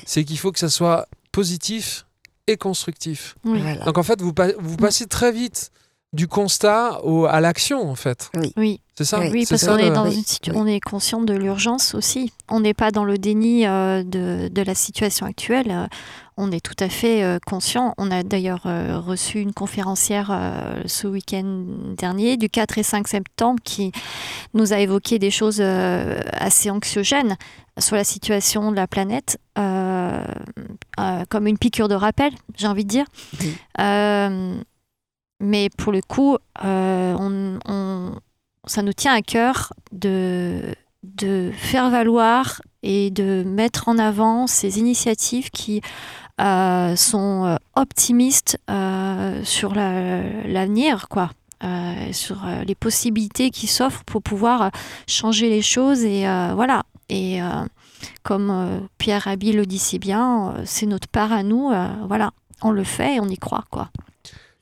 [0.06, 2.06] C'est qu'il faut que ça soit positif
[2.48, 3.36] et constructif.
[3.86, 5.72] Donc en fait, vous, vous passez très vite
[6.14, 8.32] du constat à l'action, en fait.
[8.56, 8.80] Oui.
[8.96, 9.20] C'est ça?
[9.20, 10.24] Oui, parce qu'on est, dans une
[10.54, 12.32] on est conscient de l'urgence aussi.
[12.48, 15.72] On n'est pas dans le déni euh, de, de, la situation actuelle.
[15.72, 15.88] Euh,
[16.38, 17.96] on est tout à fait euh, conscient.
[17.98, 20.32] On a d'ailleurs reçu une conférencière
[20.86, 21.66] ce week-end
[21.98, 23.92] dernier, du 4 et 5 septembre, qui
[24.54, 27.36] nous a évoqué des choses assez anxiogènes
[27.80, 33.06] sur la situation de la planète, comme une piqûre de rappel, j'ai envie de dire.
[35.44, 37.60] Mais pour le coup, euh,
[38.66, 44.80] ça nous tient à cœur de, de faire valoir et de mettre en avant ces
[44.80, 45.82] initiatives qui
[46.40, 48.58] euh, sont euh, optimistes
[49.44, 51.30] sur l'avenir, quoi.
[52.14, 54.72] sur les possibilités qui s'offrent pour pouvoir
[55.08, 56.22] changer les choses et
[56.56, 56.84] voilà.
[57.10, 57.40] Et
[58.24, 61.70] comme Pierre Rabhi le dit si bien c'est notre part à nous
[62.08, 62.32] voilà.
[62.62, 63.90] On le fait et on y croit quoi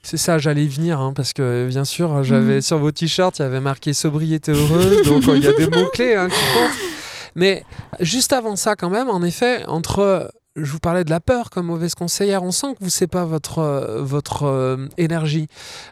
[0.03, 2.61] c'est ça, j'allais y venir, hein, parce que bien sûr, j'avais mm.
[2.61, 6.15] sur vos t-shirts, il y avait marqué sobriété heureuse, donc il y a des mots-clés
[6.15, 6.91] hein, qui comptent.
[7.35, 7.63] Mais
[7.99, 10.31] juste avant ça, quand même, en effet, entre.
[10.57, 13.23] Je vous parlais de la peur comme mauvaise conseillère, on sent que vous ne pas
[13.23, 15.47] votre, euh, votre euh, énergie.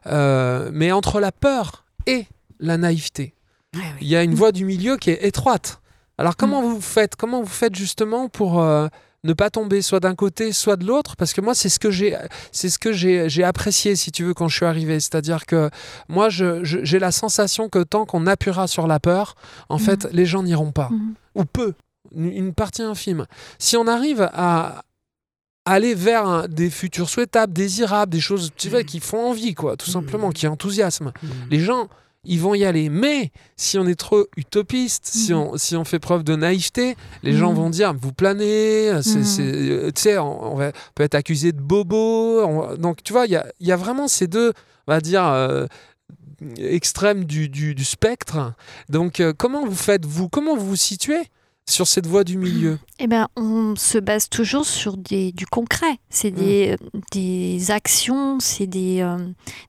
[0.07, 2.25] Euh, mais entre la peur et
[2.59, 3.33] la naïveté,
[4.01, 5.79] il y a une voie du milieu qui est étroite.
[6.17, 6.73] Alors comment mm.
[6.73, 8.61] vous faites Comment vous faites justement pour
[9.23, 11.91] ne pas tomber soit d'un côté, soit de l'autre, parce que moi, c'est ce que
[11.91, 12.17] j'ai,
[12.51, 14.99] c'est ce que j'ai, apprécié, si tu veux, quand je suis arrivé.
[14.99, 15.69] C'est-à-dire que
[16.07, 19.35] moi, j'ai la sensation que tant qu'on appuiera sur la peur,
[19.67, 19.83] en mhm.
[19.83, 21.13] fait, les gens n'iront pas, mhm.
[21.35, 21.73] ou peu,
[22.15, 23.25] une partie infime.
[23.57, 24.83] Si on arrive à
[25.65, 28.85] aller vers des futurs souhaitables, désirables, des choses tu vois, mhm.
[28.85, 31.11] qui font envie, quoi, tout simplement, qui enthousiasment,
[31.49, 31.89] les gens
[32.23, 32.89] ils vont y aller.
[32.89, 35.39] Mais si on est trop utopiste, si, mhm.
[35.39, 37.57] on, si on fait preuve de naïveté, les gens mhm.
[37.57, 39.23] vont dire vous planez, mhm.
[39.39, 42.75] euh, tu sais, on, va, peut être accusé de bobo.
[42.77, 44.53] donc tu vois, il y a, y a, vraiment ces deux,
[44.87, 45.65] on va dire, euh,
[46.57, 48.53] extrêmes du, du, du, spectre.
[48.89, 51.29] Donc euh, comment vous faites, vous Comment vous vous situez?
[51.69, 55.99] Sur cette voie du milieu Eh bien, on se base toujours sur des, du concret.
[56.09, 56.99] C'est des, mmh.
[57.11, 59.17] des, actions, c'est des, euh,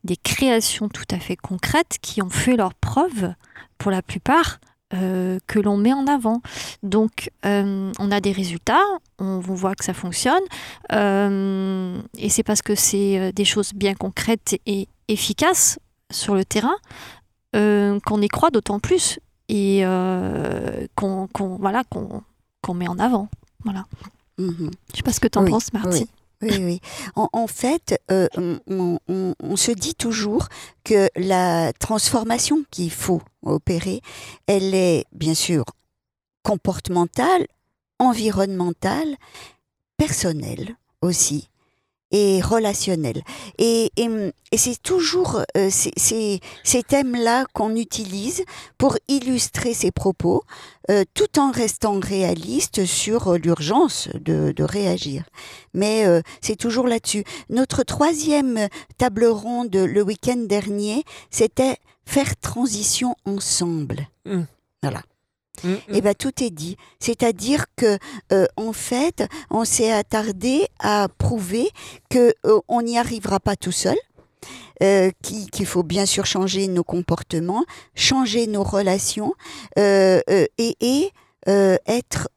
[0.05, 3.35] des créations tout à fait concrètes qui ont fait leur preuve,
[3.79, 4.59] pour la plupart,
[4.95, 6.43] euh, que l'on met en avant.
[6.83, 8.83] Donc, euh, on a des résultats,
[9.19, 10.43] on voit que ça fonctionne,
[10.91, 15.79] et c'est parce que c'est des choses bien concrètes et efficaces
[16.11, 16.77] sur le terrain
[17.53, 19.19] qu'on y croit d'autant plus
[19.51, 23.29] et euh, qu'on voilà, qu'on met en avant.
[23.65, 23.85] Voilà.
[24.39, 24.71] Mhm.
[24.93, 26.03] Je sais pas ce que tu en penses, Marty.
[26.03, 26.09] Oui.
[26.43, 26.81] Oui,
[27.17, 28.27] En, fait, euh,
[28.67, 30.49] on, se dit toujours
[30.85, 34.01] que la transformation qu'il faut opérer,
[34.47, 35.67] elle est bien sûr
[36.43, 37.47] comportementale,
[37.99, 39.17] environnementale,
[39.99, 41.50] personnelle aussi
[42.11, 43.23] et relationnel.
[43.59, 44.09] Et, et,
[44.57, 48.45] c'est toujours euh, ces, ces, thèmes-là qu'on utilise
[48.79, 50.43] pour illustrer ces propos,
[50.91, 55.25] euh, tout en restant réaliste sur l'urgence de, de, réagir.
[55.73, 57.25] Mais euh, c'est toujours là-dessus.
[57.49, 58.69] Notre troisième
[58.99, 64.09] table ronde le week-end dernier, c'était faire transition ensemble.
[64.25, 64.43] Mmh.
[64.83, 65.03] Voilà.
[65.65, 66.77] Et eh ben tout est dit.
[67.01, 67.99] C'est-à-dire que
[68.33, 71.69] euh, en fait, on s'est attardé à prouver
[72.09, 73.97] que euh, on n'y arrivera pas tout seul.
[74.83, 79.35] euh, qui- qu'il faut bien sûr changer nos comportements, changer nos relations
[79.79, 80.21] euh,
[80.57, 81.13] et,
[81.47, 82.29] être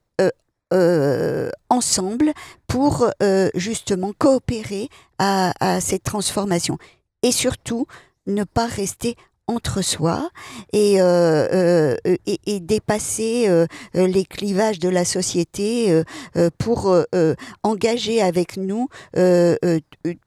[1.69, 2.33] ensemble
[2.67, 3.07] pour
[3.55, 6.77] justement coopérer à, à cette transformation.
[7.21, 7.85] Et surtout,
[8.27, 9.15] ne pas rester
[9.47, 10.29] entre soi
[10.71, 16.03] et, euh, euh, et, et dépasser euh, euh, les clivages de la société euh,
[16.37, 19.79] euh, pour euh, euh, engager avec nous euh, euh,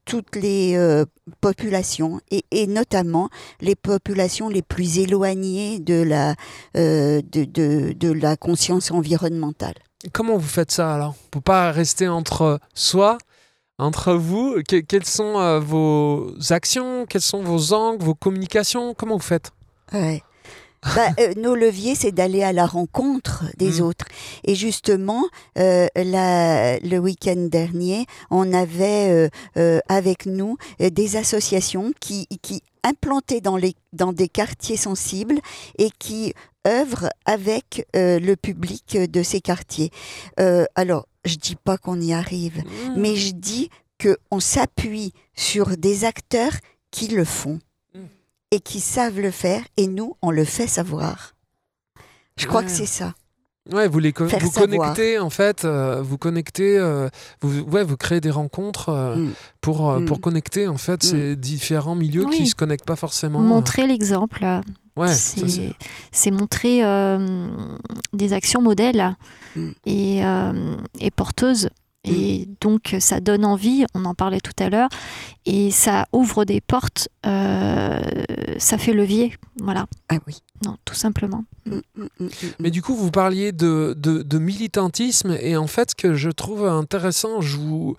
[0.04, 1.06] toutes les euh,
[1.40, 6.34] populations et, notamment les populations les plus éloignées de la,
[6.76, 9.74] euh, de, de la conscience environnementale.
[10.12, 11.14] Comment vous faites ça alors?
[11.30, 13.18] Pour pas rester entre soi,
[13.78, 19.16] entre vous, que- quelles sont euh, vos actions, quels sont vos angles, vos communications Comment
[19.16, 19.50] vous faites?
[19.92, 20.22] Ouais.
[20.94, 23.84] Bah, euh, nos leviers, c'est d'aller à la rencontre des Mm.
[23.84, 24.04] autres.
[24.44, 25.24] Et justement,
[25.58, 29.28] euh, la- le week-end dernier, on avait
[29.88, 35.40] avec nous des associations qui, qui implantées dans, les, dans des quartiers sensibles
[35.78, 36.34] et qui
[36.66, 39.90] œuvrent avec euh, le public de ces quartiers.
[40.40, 42.94] Euh, alors, je dis pas qu'on y arrive, Hmm.
[42.96, 43.70] mais je dis
[44.02, 46.52] qu'on s'appuie sur des acteurs
[46.90, 47.58] qui le font
[47.94, 47.98] Mm.
[48.50, 51.34] et qui savent le faire, et nous, on le fait savoir.
[52.36, 52.66] Je crois Ouais.
[52.66, 53.14] que c'est ça.
[53.72, 57.08] Ouais, vous les co- vous connectez en fait, euh, vous connectez, euh,
[57.40, 59.32] vous ouais, vous créez des rencontres euh, Mm.
[59.60, 60.04] pour euh, Mm.
[60.04, 61.06] pour connecter en fait Mm.
[61.08, 62.36] ces différents milieux Oui.
[62.36, 63.40] qui se connectent pas forcément.
[63.40, 64.60] Montrer l'exemple, euh,
[64.96, 67.48] Ouais, c'est- montrer euh,
[68.12, 69.16] des actions modèles
[69.54, 69.70] Mm.
[69.86, 71.68] et, euh, et porteuses.
[72.08, 74.88] Et donc, ça donne envie, on en parlait tout à l'heure,
[75.44, 78.00] et ça ouvre des portes, euh,
[78.58, 79.34] ça fait levier.
[79.60, 80.36] Voilà, Ah oui.
[80.64, 81.44] Non, tout simplement.
[81.66, 82.28] Mm, mm, mm,
[82.60, 86.30] Mais du coup, vous parliez de, de, de militantisme et en fait, ce que je
[86.30, 87.96] trouve intéressant, je vous,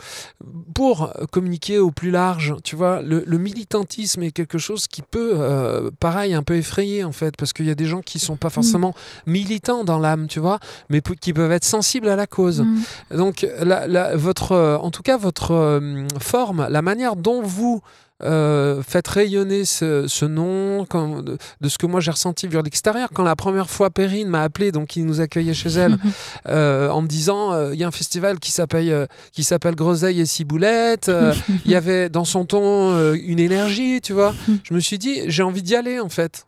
[0.73, 5.33] pour communiquer au plus large, tu vois, le, le militantisme est quelque chose qui peut,
[5.35, 8.37] euh, pareil, un peu effrayer en fait, parce qu'il y a des gens qui sont
[8.37, 12.61] pas forcément militants dans l'âme, tu vois, mais qui peuvent être sensibles à la cause.
[12.61, 13.17] Mm.
[13.17, 17.81] Donc, la, la- votre, en tout cas, votre euh, forme, la manière dont vous
[18.23, 23.09] euh, faites rayonner ce, ce nom, de, de ce que moi j'ai ressenti de l'extérieur,
[23.13, 25.97] quand la première fois Perrine m'a appelé, donc il nous accueillait chez elle,
[26.47, 30.19] euh, en me disant euh, il y a un festival qui s'appelle qui s'appelle Groseille
[30.19, 31.11] et Ciboulette.
[31.65, 34.33] Il y avait dans son ton une énergie, tu vois.
[34.63, 36.45] Je me suis dit j'ai envie d'y aller en fait.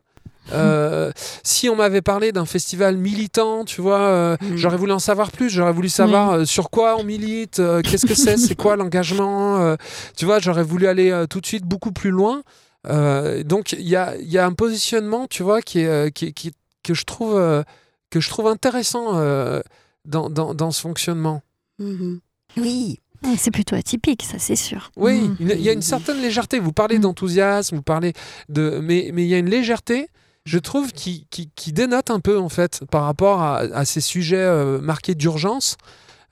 [0.53, 1.11] Euh,
[1.43, 4.55] si on m'avait parlé d'un festival militant, tu vois, euh, Mm.
[4.55, 5.49] j'aurais voulu en savoir plus.
[5.49, 9.59] J'aurais voulu savoir euh, sur quoi on milite, euh, qu'est-ce que c'est, c'est quoi l'engagement.
[9.61, 9.75] euh,
[10.15, 12.43] tu vois, j'aurais voulu aller euh, tout de suite beaucoup plus loin.
[12.87, 16.27] Euh, donc il y a, il y a un positionnement, tu vois, qui est, qui,
[16.27, 17.61] est- qui est- que je trouve euh,
[18.09, 19.59] que je trouve intéressant euh,
[20.05, 21.41] dans, dans, dans ce fonctionnement.
[21.79, 22.19] mhm.
[22.57, 22.99] Oui.
[23.23, 24.91] Ouais, C'est plutôt atypique, ça c'est sûr.
[24.95, 25.35] Oui, Mm.
[25.41, 26.57] il y a une certaine légèreté.
[26.59, 27.01] Vous parlez Mm.
[27.01, 28.13] d'enthousiasme, vous parlez
[28.47, 30.07] de, mais mais il y a une légèreté,
[30.49, 34.01] je trouve, qui, qui, qui dénote un peu en fait par rapport à, à ces
[34.01, 35.77] sujets euh, marqués d'urgence.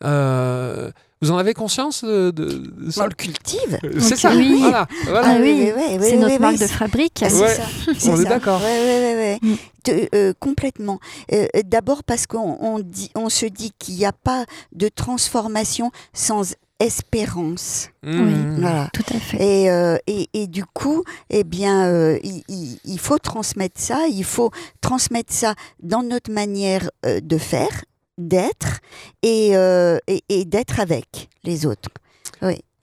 [0.04, 3.04] Euh, vous en avez conscience de, de- de ça?
[3.04, 3.80] On le cultive.
[3.84, 4.32] Euh, C'est ça.
[4.36, 4.58] oui.
[4.60, 4.88] Voilà.
[5.06, 5.28] voilà.
[5.32, 7.24] Ah oui, oui, oui, oui, c'est oui, notre oui, marque oui, de fabrique.
[7.24, 7.56] Ah, Ouais.
[7.56, 8.62] ça, On est d'accord.
[8.62, 9.40] Ouais, ouais, ouais, ouais.
[9.42, 9.56] Mm.
[9.86, 11.00] De- euh, complètement.
[11.32, 14.90] Euh, euh, D'abord parce qu'on on dit, on se dit qu'il n'y a pas de
[14.90, 17.90] transformation sans espérance.
[18.04, 18.60] Mmh.
[18.60, 18.90] Voilà.
[18.94, 19.38] Tout à fait.
[19.64, 24.08] Et, euh, et, et du coup, eh bien, euh, il, il- il faut transmettre ça.
[24.10, 27.86] Il faut transmettre ça dans notre manière euh, de faire,
[28.18, 28.80] d'être
[29.24, 31.90] et, euh, et, et d'être avec les autres.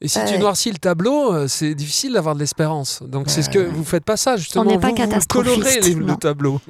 [0.00, 3.02] Et si tu noircis le tableau, c'est difficile d'avoir de l'espérance.
[3.02, 4.64] Donc c'est ce que vous faites pas ça justement.
[4.64, 6.60] n'est pas vous, vous catastrophiste, colorez les- le tableau.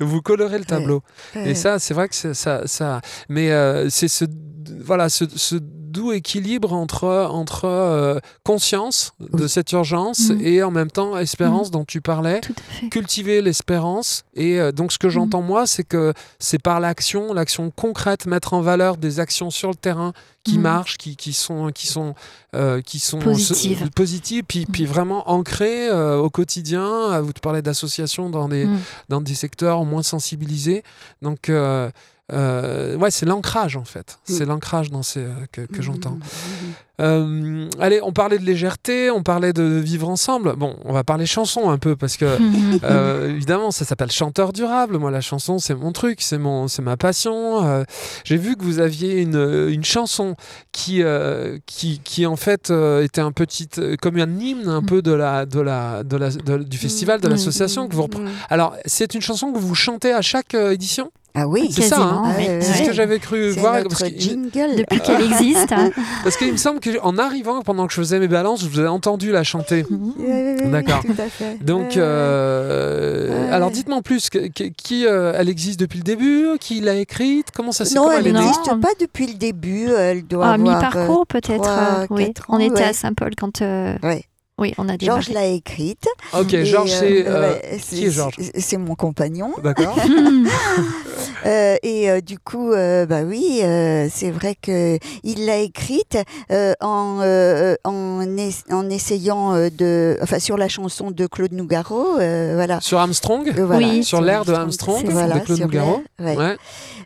[0.00, 1.02] vous colorez le tableau.
[1.36, 3.00] Et ça, c'est vrai que c'est- ça, ça.
[3.28, 4.24] Mais euh, c'est ce,
[4.80, 5.54] voilà, ce, ce
[5.96, 7.04] doux équilibre entre
[7.42, 9.48] entre euh, conscience de Oui.
[9.48, 10.40] cette urgence Mm.
[10.42, 12.40] et en même temps espérance dont tu parlais.
[12.90, 17.70] Cultiver l'espérance et euh, donc ce que j'entends moi c'est que c'est par l'action l'action
[17.70, 20.12] concrète mettre en valeur des actions sur le terrain
[20.44, 20.62] qui Mm.
[20.62, 22.14] marchent qui, qui sont qui sont
[22.54, 23.90] euh, qui sont Positives.
[23.94, 28.78] positives puis, puis vraiment ancrées au quotidien vous te parlez d'associations dans des Mm.
[29.08, 30.82] dans des secteurs moins sensibilisés.
[31.22, 31.50] Donc,
[32.32, 34.18] euh, ouais, c'est l'ancrage en fait.
[34.28, 34.32] Mm.
[34.32, 36.10] C'est l'ancrage dans ces, euh, que, que j'entends.
[36.18, 36.72] Mhm.
[36.98, 40.56] Euh, allez, on parlait de légèreté, on parlait de vivre ensemble.
[40.56, 42.24] Bon, on va parler chanson un peu parce que.
[42.84, 44.96] euh, évidemment, ça s'appelle chanteur durable.
[44.98, 47.66] Moi, la chanson, c'est mon truc, c'est mon, c'est ma passion.
[47.66, 47.84] Euh,
[48.24, 50.36] J'ai vu que vous aviez une, une chanson
[50.72, 53.68] qui, euh, qui, qui en fait euh, était un petit,
[54.00, 54.86] comme un hymne un Mm.
[54.86, 57.30] peu de la, de la, de la, de- du festival, de Mm.
[57.32, 58.30] l'association que vous reprenez.
[58.48, 61.10] Alors, c'est une chanson que vous chantez à chaque euh, édition?
[61.38, 62.22] Ah oui, C'est ça, hein.
[62.24, 63.74] Ah ouais, C'est ce que j'avais cru voir.
[63.76, 64.76] notre Parce que- jingle.
[64.78, 65.70] Depuis qu'elle existe.
[65.72, 65.90] hein.
[66.24, 68.86] parce qu'il me semble qu'en arrivant, pendant que je faisais mes balances, je vous ai
[68.88, 69.84] entendu la chanter.
[70.64, 71.02] D'accord.
[71.02, 71.62] tout à fait.
[71.62, 76.46] Donc, euh, alors dites-moi en plus, que- que- qui euh, elle existe depuis le début?
[76.60, 77.48] Qui l'a écrite?
[77.54, 79.88] Comment ça s'est Non, elle n'existe pas depuis le début.
[79.96, 80.74] Elle doit Ah, avoir.
[80.76, 81.62] mi-parcours peut-être.
[81.62, 82.32] trois, euh, oui.
[82.48, 82.82] On était ouais.
[82.84, 83.62] à Saint-Paul quand.
[83.62, 84.24] euh, Ouais.
[84.58, 84.96] Oui, on a euh.
[84.98, 86.06] Georges l'a écrite.
[86.32, 87.26] Ok, Georges, euh, c'est.
[87.28, 88.34] euh, ouais, qui est Georges?
[88.38, 89.52] c'est- C'est mon compagnon.
[89.62, 89.96] D'accord.
[91.44, 96.18] Euh, et euh, du coup, euh, bah oui, euh, c'est vrai que il l'a écrite
[96.50, 101.52] euh, en euh, en, es- en essayant euh, de, enfin sur la chanson de Claude
[101.52, 102.80] Nougaro, euh, voilà.
[102.80, 103.48] Sur Armstrong?
[103.56, 104.02] Euh, voilà, Oui.
[104.02, 106.02] Sur l'air de Armstrong, de voilà, Claude Nougaro?
[106.20, 106.36] ouais.
[106.36, 106.56] Ouais.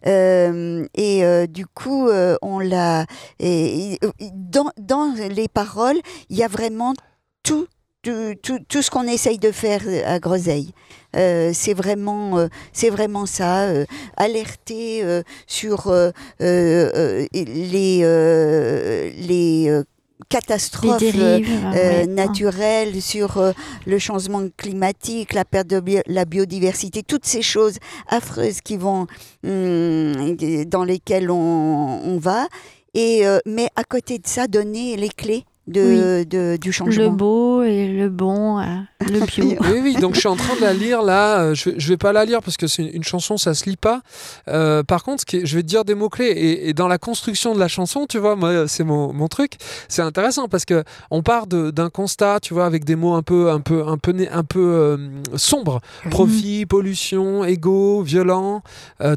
[0.07, 3.05] Euh, et euh, du coup, euh, on l'a.
[3.41, 5.99] Dans, dans les paroles,
[6.31, 6.95] il y a vraiment
[7.43, 7.67] tout.
[8.03, 10.73] Tout, tout, tout ce qu'on essaye de faire à Groseille,
[11.17, 13.85] Euh, c'est vraiment, euh, c'est vraiment ça, euh,
[14.17, 19.83] alerter euh, sur euh, euh, euh, les, euh, les euh,
[20.21, 21.49] Les catastrophes euh, dérives.
[21.75, 23.53] euh, naturelles, sur euh,
[23.87, 27.77] le changement climatique, la perte de bio- la biodiversité, toutes ces choses
[28.09, 29.07] affreuses qui vont
[29.45, 32.47] hum, dans lesquelles on, on va.
[32.95, 37.11] Et euh, mais à côté de ça, donner les clés de, de- du Le changement.
[37.11, 38.65] beau et le bon, euh,
[39.01, 39.57] le bio.
[39.61, 41.41] Oui, oui, donc je suis en train de la lire là.
[41.41, 43.69] Euh, Je, je vais pas la lire parce que c'est une, une chanson, ça se
[43.69, 44.03] lit pas.
[44.49, 46.27] Euh, par contre, je vais te dire des mots-clés.
[46.27, 49.53] Et, et dans la construction de la chanson, tu vois, moi, c'est mon, mon truc.
[49.89, 53.51] C'est intéressant parce que on part d'un constat, tu vois, avec des mots un peu,
[53.51, 54.97] un peu, un peu, un peu euh,
[55.37, 55.81] sombres.
[56.11, 58.63] Profit, pollution, égo, violent,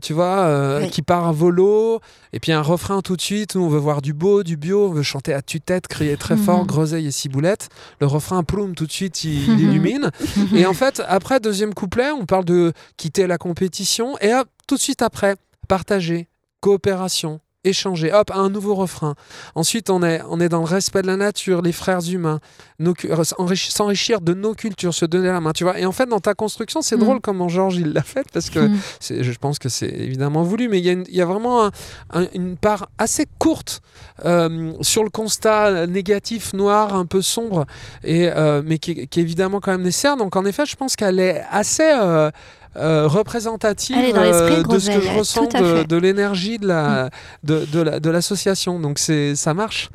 [0.01, 0.89] tu vois, Oui.
[0.89, 1.99] qui part à volo.
[2.35, 4.87] Et puis un refrain tout de suite où on veut voir du beau, du bio,
[4.87, 6.67] on veut chanter à tue-tête, crier très fort, Mhm.
[6.67, 7.69] groseille et ciboulette.
[7.99, 10.11] Le refrain, ploum, tout de suite, il, il illumine.
[10.55, 14.17] Et en fait, après, deuxième couplet, on parle de quitter la compétition.
[14.19, 14.31] Et
[14.67, 15.35] tout de suite après,
[15.67, 16.27] partager,
[16.59, 18.11] coopération, échanger.
[18.11, 19.15] Hop, un nouveau refrain.
[19.55, 22.39] Ensuite, on est, on est dans le respect de la nature, les frères humains,
[22.81, 25.51] euh, s'enrichi- s'enrichir de nos cultures, se donner la main.
[25.53, 26.99] Tu vois Et en fait, dans ta construction, c'est Mm.
[26.99, 28.77] drôle comment Georges il l'a fait parce que Mm.
[29.23, 31.71] je pense que c'est évidemment voulu, mais il y, y a vraiment un-
[32.11, 33.81] un- une part assez courte
[34.25, 37.65] euh, sur le constat négatif, noir, un peu sombre,
[38.03, 40.17] et, euh, mais qui, est- qui est évidemment quand même nécessaire.
[40.17, 42.29] Donc en effet, je pense qu'elle est assez euh,
[42.75, 45.95] euh, représentative euh, de ce que je ressens de.
[45.95, 45.99] Mm.
[45.99, 47.09] l'énergie de la
[47.43, 48.79] de, de la- de l'association.
[48.79, 49.89] Donc c'est ça marche,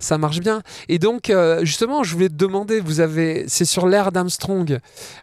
[0.00, 0.62] ça marche bien.
[0.88, 4.78] Et donc euh, justement, je voulais te demander, vous avez, c'est sur l'air d'Armstrong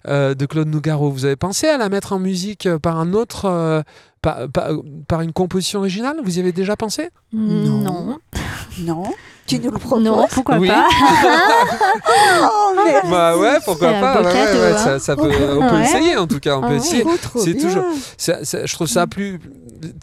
[0.07, 1.09] euh, de Claude Nougaro.
[1.11, 3.81] Vous avez pensé à la mettre en musique par un autre, euh,
[4.21, 4.69] par, par-
[5.07, 6.17] par une composition originale?
[6.23, 7.09] Vous y avez déjà pensé?
[7.33, 7.81] Non.
[7.83, 8.19] Non.
[8.79, 9.03] Non,
[9.57, 10.03] tu nous le proposes.
[10.03, 10.67] Non, pourquoi Oui.
[10.67, 10.87] pas
[12.43, 13.07] Oh, merci.
[13.11, 14.77] Bah ouais, pourquoi pas beau ouais, cadeau, ouais, hein.
[14.77, 15.83] ça, ça peut, On peut Ouais.
[15.83, 16.57] essayer en tout cas.
[16.57, 16.79] On Ah peut oui.
[16.79, 17.03] essayer.
[17.37, 17.85] C'est toujours-
[18.17, 19.39] Ça- ça- je trouve ça plus.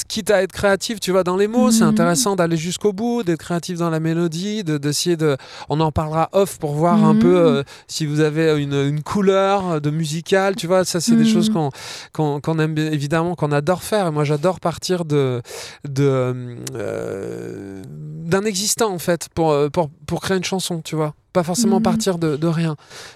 [0.08, 1.90] Quitte à être créatif, tu vois, dans les mots, c'est Mhm.
[1.90, 5.36] intéressant d'aller jusqu'au bout, d'être créatif dans la mélodie, de- d'essayer de.
[5.68, 7.20] On en parlera off pour voir un Mhm.
[7.20, 10.84] peu euh, si vous avez une, une couleur de musical, tu vois.
[10.84, 11.32] Ça, c'est des Mhm.
[11.32, 11.70] choses qu'on
[12.12, 14.08] qu'on qu'on aime évidemment, qu'on adore faire.
[14.08, 15.42] Et moi, j'adore partir de
[15.88, 16.34] de
[16.74, 21.14] euh, d'un existant en fait pour, euh, pour pour créer une chanson, tu vois.
[21.32, 21.82] Pas forcément Mhm.
[21.84, 22.74] partir de, de rien.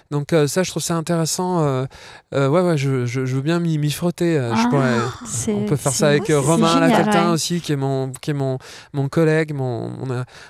[0.09, 1.59] Donc euh, ça, je trouve ça intéressant.
[1.59, 1.85] euh,
[2.33, 4.35] euh, ouais, ouais, je, je, je veux bien m'y frotter.
[4.35, 7.31] je Ah, pourrais- on peut faire ça avec Romain Lafontaine ouais.
[7.33, 8.57] aussi, qui est mon, qui est mon,
[8.93, 9.91] mon collègue, mon,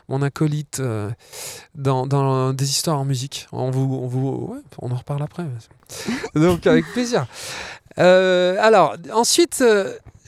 [0.09, 0.79] mon, acolyte
[1.73, 3.47] dans, dans des histoires en musique.
[3.51, 5.45] On, vous, on, vous, ouais, on en reparle après.
[6.35, 7.25] Donc avec plaisir.
[7.97, 9.63] Alors, ensuite,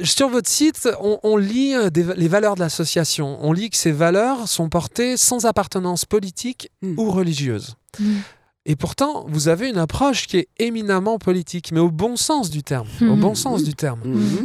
[0.04, 3.38] sur votre site, on, on lit euh, des- les valeurs de l'association.
[3.42, 7.00] On lit que ces valeurs sont portées sans appartenance politique Mm.
[7.00, 7.76] ou religieuse.
[8.00, 8.04] Mm.
[8.68, 12.64] Et pourtant, vous avez une approche qui est éminemment politique, mais au bon sens du
[12.64, 12.88] terme.
[13.00, 13.20] Au Mhm.
[13.20, 14.00] bon sens du terme.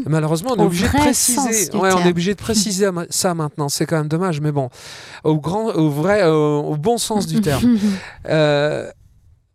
[0.04, 1.36] Malheureusement, on est obligé de préciser.
[1.36, 2.08] sens du Ouais, on est terme.
[2.10, 3.70] obligé de préciser ma- ça maintenant.
[3.70, 4.68] C'est quand même dommage, mais bon,
[5.24, 7.62] au grand, au vrai, au, au bon sens du terme.
[8.28, 8.90] Euh,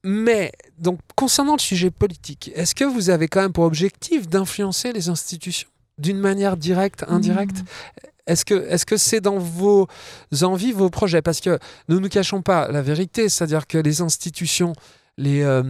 [0.03, 4.93] mais donc, concernant le sujet politique, est-ce que vous avez quand même pour objectif d'influencer
[4.93, 5.67] les institutions?
[5.97, 7.63] D'une manière directe, indirecte
[8.27, 9.87] Est-ce que est-ce que c'est dans vos
[10.41, 11.21] envies, vos projets?
[11.21, 14.73] Parce que nous ne nous cachons pas la vérité, c'est-à-dire que les institutions,
[15.17, 15.61] les euh,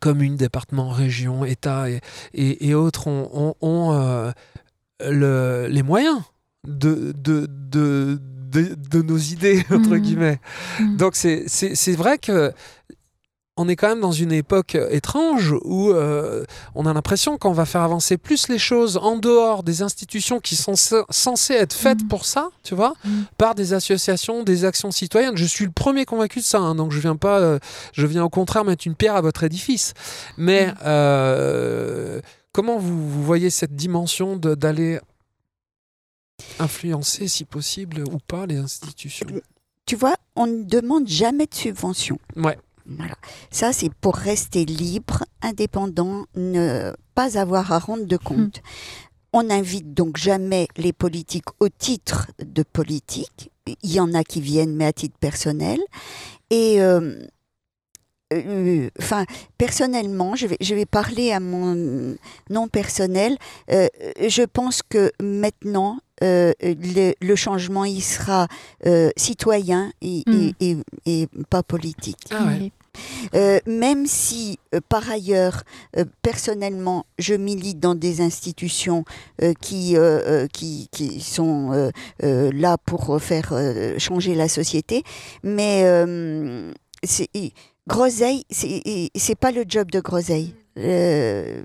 [0.00, 2.00] communes, départements, régions, États et,
[2.32, 4.30] et- et autres ont, ont- ont, euh,
[5.00, 6.20] le- les moyens
[6.66, 8.20] de, de, de,
[8.52, 9.98] de, de nos idées, entre Mhm.
[9.98, 10.40] guillemets.
[10.80, 10.96] Mhm.
[10.96, 12.52] Donc c'est vrai que
[13.58, 16.44] on est quand même dans une époque euh, étrange où euh,
[16.74, 20.56] on a l'impression qu'on va faire avancer plus les choses en dehors des institutions qui
[20.56, 22.08] sont ce- censées être faites Mhm.
[22.08, 23.24] pour ça, tu vois, Mhm.
[23.36, 25.36] par des associations, des actions citoyennes.
[25.36, 27.58] Je suis le premier convaincu de ça, hein, donc je viens pas, euh,
[27.92, 29.92] je viens au contraire mettre une pierre à votre édifice.
[30.36, 30.74] Mais Mhm.
[30.86, 32.20] euh,
[32.52, 35.00] comment vous, vous voyez cette dimension d'aller
[36.58, 39.26] influencer, si possible, ou pas, les institutions?
[39.86, 42.18] Tu vois, on ne demande jamais de subvention.
[42.36, 42.58] Ouais.
[42.88, 43.14] Voilà.
[43.50, 48.60] Ça, c'est pour rester libre, indépendant, ne pas avoir à rendre de compte.
[49.32, 53.50] On n'invite donc jamais les politiques au titre de politique.
[53.82, 55.78] Il y en a qui viennent, mais à titre personnel.
[56.50, 57.14] Et euh,
[58.32, 59.24] euh, enfin,
[59.56, 62.16] personnellement, je vais, je vais parler à mon
[62.50, 63.36] nom personnel.
[63.70, 63.88] Euh,
[64.26, 68.48] je pense que maintenant, euh, le, le changement, il sera
[68.86, 70.50] euh, citoyen et, Mm.
[70.60, 70.70] et-
[71.06, 72.26] et- et pas politique.
[72.30, 72.72] Ah ouais.
[73.34, 75.62] Euh, même si, euh, par ailleurs,
[75.96, 79.04] euh, personnellement, je milite dans des institutions
[79.42, 79.96] euh, qui,
[80.52, 81.90] qui, qui sont euh,
[82.22, 85.02] euh, là pour faire euh, changer la société,
[85.42, 86.72] mais euh,
[87.86, 90.54] Groseille, c'est pas le job de Groseille.
[90.76, 91.60] Euh,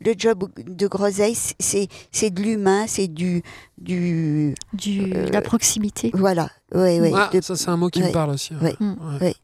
[0.00, 3.42] le job de Groseille, c'est- de l'humain, c'est du,
[3.76, 6.10] du Du, Euh, la proximité.
[6.14, 8.54] voilà, ouais, ouais, Ah, de- ça, c'est un mot qui me parle aussi.
[8.62, 8.74] Ouais.
[9.20, 9.34] Ouais.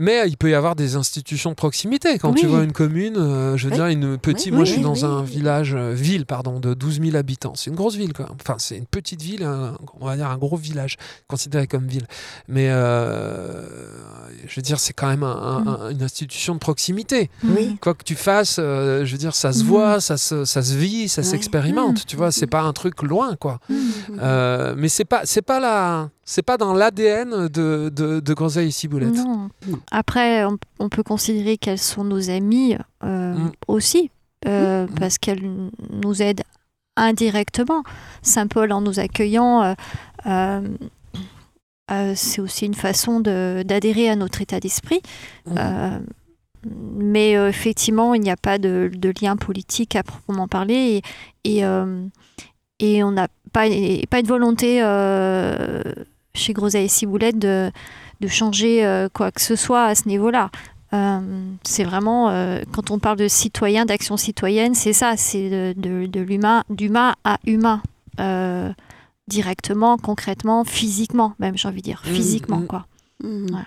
[0.00, 2.18] Mais il peut y avoir des institutions de proximité.
[2.18, 3.76] Quand tu vois une commune, euh, je veux Oui.
[3.78, 4.46] dire, une petite.
[4.46, 5.26] Oui, moi, oui, je suis dans oui, un oui.
[5.30, 7.54] village, euh, ville, pardon, de 12 000 habitants.
[7.56, 8.28] C'est une grosse ville, quoi.
[8.40, 10.96] Enfin, c'est une petite ville, un- on va dire un gros village,
[11.26, 12.06] considéré comme ville.
[12.46, 13.64] Mais euh,
[14.46, 15.68] je veux dire, c'est quand même un- un- Mm.
[15.68, 17.30] un- une institution de proximité.
[17.44, 17.76] Oui.
[17.80, 19.66] Quoi que tu fasses, euh, je veux dire, ça se Mm.
[19.66, 22.02] voit, ça se, ça se vit, ça s'expérimente.
[22.02, 22.06] Mm.
[22.06, 23.58] Tu vois, c'est pas un truc loin, quoi.
[23.68, 23.74] Mm.
[24.20, 28.68] Euh, mais c'est pas, c'est pas la, c'est pas dans l'ADN de, de, de Groseille
[28.68, 29.14] et Ciboulette?
[29.14, 29.48] Non.
[29.90, 33.52] Après, on, on peut considérer qu'elles sont nos amies euh, Mm.
[33.66, 34.10] aussi,
[34.46, 34.94] euh, Mm.
[35.00, 35.42] parce qu'elles
[35.90, 36.42] nous aident
[36.96, 37.82] indirectement.
[38.20, 39.74] Saint-Paul, en nous accueillant,
[40.26, 40.60] euh,
[42.14, 45.00] c'est aussi une façon d'adhérer à notre état d'esprit.
[45.46, 46.00] Mm.
[46.66, 51.00] Mais effectivement, il n'y a pas de, de lien politique à proprement parler
[51.44, 51.64] et, et,
[52.80, 53.66] et on n'a pas,
[54.10, 54.80] pas une volonté
[56.38, 57.70] chez Groseille et Ciboulette de,
[58.20, 60.50] de changer euh, quoi que ce soit à ce niveau-là.
[60.94, 61.18] Euh,
[61.64, 66.06] c'est vraiment, euh, quand on parle de citoyen, d'action citoyenne, c'est ça, c'est de, de,
[66.06, 67.82] de l'humain, d'humain à humain.
[68.20, 68.70] Euh,
[69.26, 72.66] directement, concrètement, physiquement, même j'ai envie de dire, Mm, physiquement mm.
[72.66, 72.86] quoi.
[73.22, 73.46] Mhm.
[73.52, 73.62] Ouais.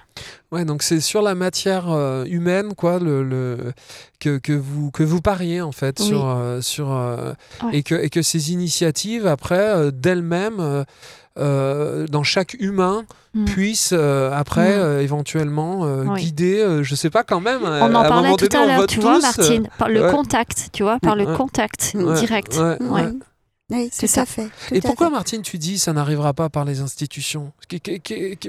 [0.60, 3.74] Ouais, donc c'est sur la matière euh, humaine, quoi, le, le-
[4.20, 6.06] que, que vous que vous pariez en fait Oui.
[6.08, 7.78] sur euh, sur euh, Ouais.
[7.80, 10.86] et que et que ces initiatives après euh, d'elles-mêmes
[11.38, 13.04] euh, euh, dans chaque humain
[13.34, 13.46] Mm.
[13.46, 14.82] puissent euh, après Mm.
[14.82, 16.22] euh, éventuellement euh, Oui.
[16.22, 17.64] guider, euh, je sais pas quand même.
[17.64, 19.68] euh, On en à un parlait tout donné, à l'heure, tu vois, tous, euh, Martine,
[19.78, 20.12] par le ouais.
[20.12, 21.38] contact, tu vois, par le Ouais.
[21.38, 22.56] contact ouais, direct.
[22.58, 23.04] ouais, Ouais.
[23.04, 23.12] ouais.
[23.74, 24.24] Oui, C'est tout ça.
[24.24, 24.50] à fait.
[24.68, 25.14] tout Et à pourquoi, fait.
[25.14, 27.54] Martine, tu dis ça n'arrivera pas par les institutions?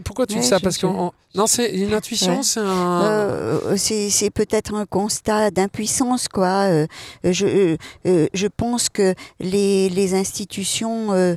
[0.04, 2.42] Pourquoi tu dis Ouais, ça Parce que non, c'est une intuition, Ouais.
[2.42, 3.02] c'est un.
[3.04, 6.64] Euh, c'est c'est peut-être un constat d'impuissance, quoi.
[6.64, 6.86] Euh,
[7.22, 7.76] je, euh,
[8.06, 11.36] euh, je pense que les, les institutions, euh,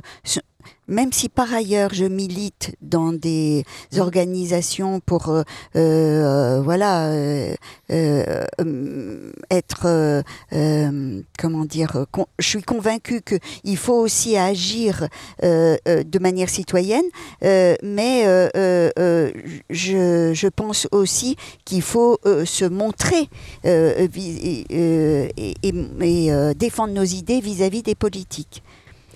[0.88, 3.64] même si par ailleurs je milite dans des
[3.98, 5.42] organisations pour, euh,
[5.76, 7.54] euh, voilà, euh,
[7.90, 10.22] euh, euh, être,
[10.52, 15.08] euh, comment dire, con- je suis convaincue qu'il faut aussi agir
[15.42, 17.04] euh, euh, de manière citoyenne,
[17.44, 19.30] euh, mais euh, euh, euh,
[19.70, 23.28] je, je pense aussi qu'il faut euh, se montrer
[23.64, 28.62] euh, et, et- et- et, euh, défendre nos idées vis-à-vis des politiques.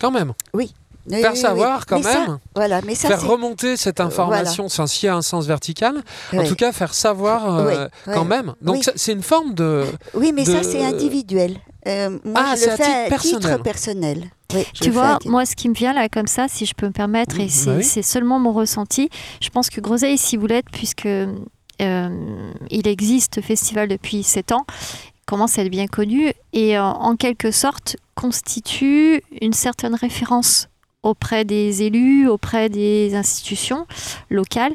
[0.01, 0.33] Quand même.
[0.55, 0.73] Oui,
[1.09, 1.85] Faire oui, savoir oui.
[1.89, 2.39] quand Mais ça, même.
[2.55, 6.03] voilà, mais ça faire remonter cette Euh, information, enfin, s'il y a un sens vertical,
[6.37, 8.55] en tout cas faire savoir euh, quand même.
[8.61, 9.85] Donc c'est une forme de.
[10.15, 11.57] Oui, mais ça c'est individuel.
[11.89, 13.41] Euh, moi, Ah, je c'est le à fais titre à personnel.
[13.53, 14.25] titre personnel.
[14.53, 16.87] Oui, Tu le vois, moi, ce qui me vient là comme ça, si je peux
[16.87, 17.85] me permettre, et bah c'est oui.
[17.85, 19.09] c'est seulement mon ressenti,
[19.41, 24.67] je pense que Groseille et Ciboulette, puisque euh, il existe ce festival depuis 7 ans,
[25.27, 30.69] commence à être bien connu et euh, en quelque sorte constitue une certaine référence
[31.03, 33.87] auprès des élus, auprès des institutions
[34.29, 34.75] locales,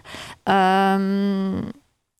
[0.50, 1.62] euh,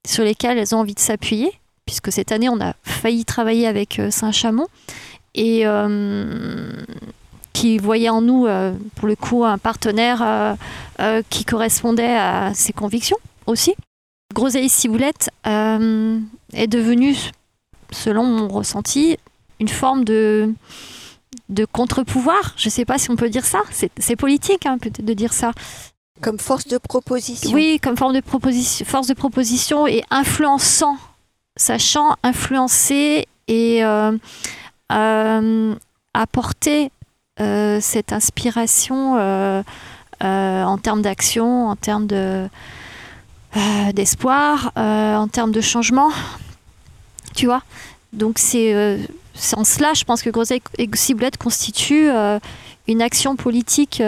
[0.06, 1.52] sur lesquelles elles ont envie de s'appuyer,
[1.86, 4.68] puisque cette année, on a failli travailler avec euh, Saint-Chamond.
[5.34, 6.72] Et euh,
[7.52, 8.48] qui voyait en nous,
[8.96, 10.58] pour le coup, un partenaire
[11.30, 13.76] qui correspondait à ses convictions aussi.
[14.34, 17.16] Groseille Ciboulette est devenue,
[17.92, 19.18] selon mon ressenti,
[19.60, 20.54] une forme de,
[21.50, 22.54] de contre-pouvoir.
[22.58, 23.62] Je ne sais pas si on peut dire ça.
[23.72, 25.52] C'est politique, hein, peut-être, de dire ça.
[26.22, 27.52] Comme force de proposition.
[27.52, 30.98] Oui, comme forme de proposition, force de proposition et influençant,
[31.58, 34.18] sachant influencer et euh,
[34.92, 35.76] euh,
[36.14, 36.92] apporter
[37.42, 39.16] euh, cette inspiration
[40.22, 42.48] en termes d'action, en termes de
[43.94, 46.12] d'espoir, en termes de changement.
[47.36, 47.62] Tu vois?
[48.14, 49.00] Donc c'est
[49.56, 52.10] en cela, je pense que Groseille et Ciblette constituent
[52.88, 54.02] une action politique,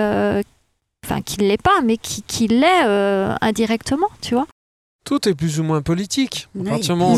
[1.05, 2.83] enfin qui ne l'est pas, mais qui, qui l'est
[3.41, 4.47] indirectement, tu vois
[5.07, 6.49] tout est plus ou moins politique.
[6.59, 7.11] À partir du moment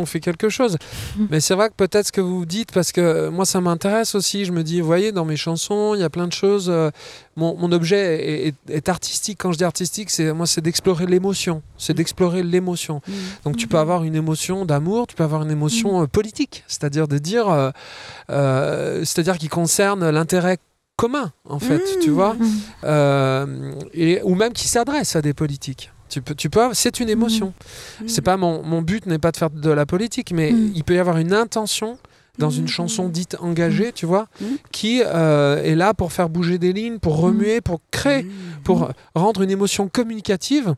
[0.00, 0.76] où on fait, quelque chose.
[1.16, 1.26] Mm.
[1.30, 4.44] Mais c'est vrai que peut-être ce que vous dites, parce que moi ça m'intéresse aussi,
[4.44, 6.66] je me dis, vous voyez, dans mes chansons, il y a plein de choses.
[6.68, 6.90] Euh,
[7.36, 9.38] mon, objet est, artistique.
[9.40, 11.62] Quand je dis artistique, c'est moi c'est d'explorer l'émotion.
[11.78, 13.00] C'est d'explorer l'émotion.
[13.06, 13.12] Mm.
[13.44, 13.86] Donc tu peux mm.
[13.86, 17.72] avoir une émotion d'amour, tu peux avoir une émotion euh, politique, c'est-à-dire de dire,
[18.28, 20.58] euh, c'est-à-dire qui concerne l'intérêt
[20.96, 22.36] commun, en fait, tu vois,
[23.94, 25.92] et, ou même qui s'adresse à des politiques.
[26.10, 27.54] Tu peux, tu peux, c'est une émotion.
[28.00, 28.08] Mmh.
[28.08, 30.72] C'est pas mon, mon but n'est pas de faire de la politique, mais mmh.
[30.74, 31.98] il peut y avoir une intention
[32.38, 32.68] dans une mmh.
[32.68, 34.26] chanson dite engagée, tu vois,
[34.72, 38.26] qui euh, est là pour faire bouger des lignes, pour remuer, pour créer,
[38.64, 40.74] pour rendre une émotion communicative.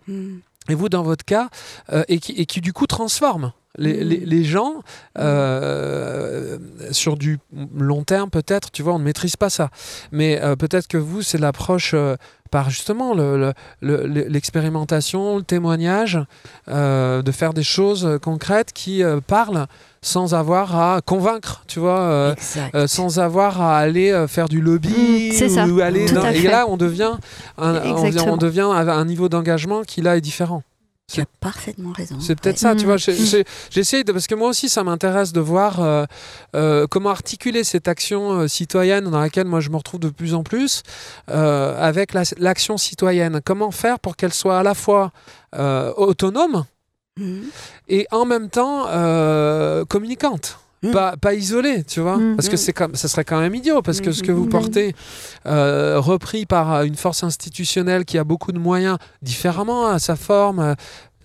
[0.68, 1.48] Et vous, dans votre cas,
[1.92, 3.52] euh, et, qui, et qui du coup transforme.
[3.78, 4.82] Les, les, les, gens,
[5.18, 6.58] euh,
[6.90, 7.38] sur du
[7.74, 9.70] long terme peut-être, tu vois, on ne maîtrise pas ça.
[10.10, 11.94] Mais peut-être que vous, c'est l'approche
[12.52, 13.14] par justement
[13.80, 16.20] l'expérimentation, le, le, témoignage,
[16.68, 19.66] euh, de faire des choses concrètes qui euh, parlent
[20.02, 22.34] sans avoir à convaincre, tu vois, euh,
[22.86, 25.66] sans avoir à aller faire du lobby mmh, ça.
[25.66, 27.12] ou aller et là on devient
[27.56, 30.62] on, devient à un niveau d'engagement qui là est différent.
[31.12, 32.18] Tu as parfaitement raison.
[32.20, 32.96] C'est peut-être ça, tu vois.
[32.96, 33.44] Mm.
[33.70, 36.06] J'essaie de, parce que moi aussi, ça m'intéresse de voir euh,
[36.56, 40.32] euh, comment articuler cette action euh, citoyenne dans laquelle moi je me retrouve de plus
[40.32, 40.82] en plus
[41.26, 43.42] avec l'action citoyenne.
[43.44, 45.12] Comment faire pour qu'elle soit à la fois
[45.54, 46.64] autonome
[47.18, 47.40] mm.
[47.88, 48.86] et en même temps
[49.86, 50.61] communicante.
[50.82, 50.90] Mm.
[50.90, 54.00] Pas, pas isolé, tu vois, parce que c'est comme, ça serait quand même idiot, parce
[54.00, 54.94] que ce que vous portez,
[55.44, 60.74] repris par une force institutionnelle qui a beaucoup de moyens différemment à sa forme,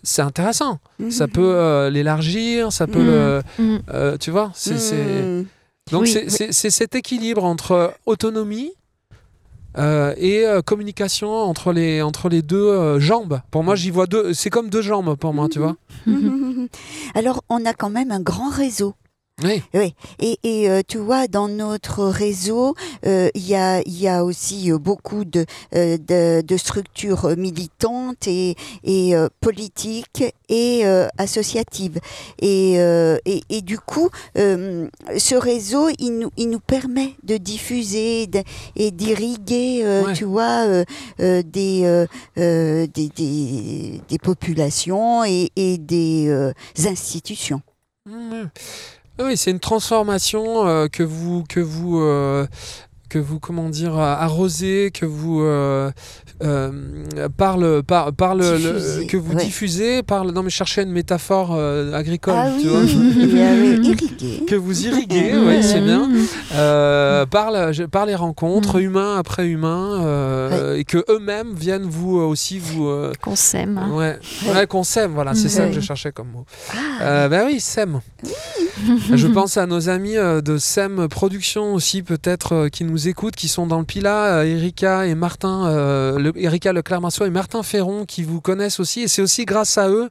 [0.07, 0.79] c'est intéressant.
[1.09, 3.41] Ça peut euh, l'élargir, ça peut le.
[3.59, 3.77] Mm.
[3.93, 5.45] Euh, tu vois c'est, mm.
[5.91, 8.71] Donc c'est, cet équilibre entre autonomie
[9.77, 13.41] euh, et communication entre les, entre les deux jambes.
[13.51, 14.33] Pour moi, j'y vois deux.
[14.33, 15.75] C'est comme deux jambes pour moi, tu vois.
[17.15, 18.95] Alors, on a quand même un grand réseau
[19.43, 19.61] oui.
[19.75, 19.93] oui.
[20.19, 22.73] Et, et euh, tu vois, dans notre réseau,
[23.05, 28.55] euh, il y, a, y a aussi euh, beaucoup de, de, de, structures militantes et,
[28.83, 30.83] et politiques et
[31.17, 31.99] associatives.
[32.41, 38.27] Et, et, et, du coup, ce réseau, il nous, il nous permet de diffuser
[38.75, 40.83] et d'irriguer, tu vois,
[41.19, 47.61] des, des, des, des, populations et, et des institutions.
[48.07, 48.45] Mmh.
[49.19, 52.45] Oui, c'est une transformation euh, que vous que vous euh,
[53.09, 55.41] que vous comment dire arrosez, que vous
[56.43, 56.71] euh,
[57.35, 62.67] par, le, que vous diffusez parle non mais cherchez une métaphore euh, agricole ah tu
[62.67, 62.81] vois.
[62.83, 64.45] Irriguer.
[64.45, 66.07] que vous irriguez oui c'est bien.
[66.53, 68.83] Euh, par, la, par les rencontres mm.
[68.83, 74.67] humains après humains et que eux-mêmes viennent vous aussi vous qu'on s'aime ouais, ouais.
[74.67, 76.45] Qu'on s'aime voilà c'est ça que je cherchais comme mot.
[76.99, 77.29] Ah.
[77.29, 78.01] ben oui s'aime
[79.11, 83.65] je pense à nos amis de SEM Production aussi peut-être qui nous écoutent, qui sont
[83.65, 88.41] dans le Pila, Erika et Martin, euh, le, Erika Leclerc-Marceau et Martin Ferron, qui vous
[88.41, 89.01] connaissent aussi.
[89.01, 90.09] Et c'est aussi grâce à eux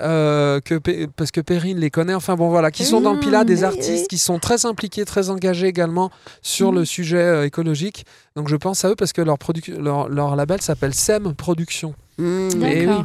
[0.00, 3.44] euh, que, parce que Perrine les connaît, enfin bon voilà, qui sont dans le Pila,
[3.44, 6.10] des artistes qui sont très impliqués, très engagés également
[6.42, 8.04] sur le sujet écologique.
[8.36, 9.38] Donc je pense à eux parce que leur,
[9.78, 11.94] leur, leur label s'appelle SEM Production.
[12.18, 13.04] Mmh, D'accord.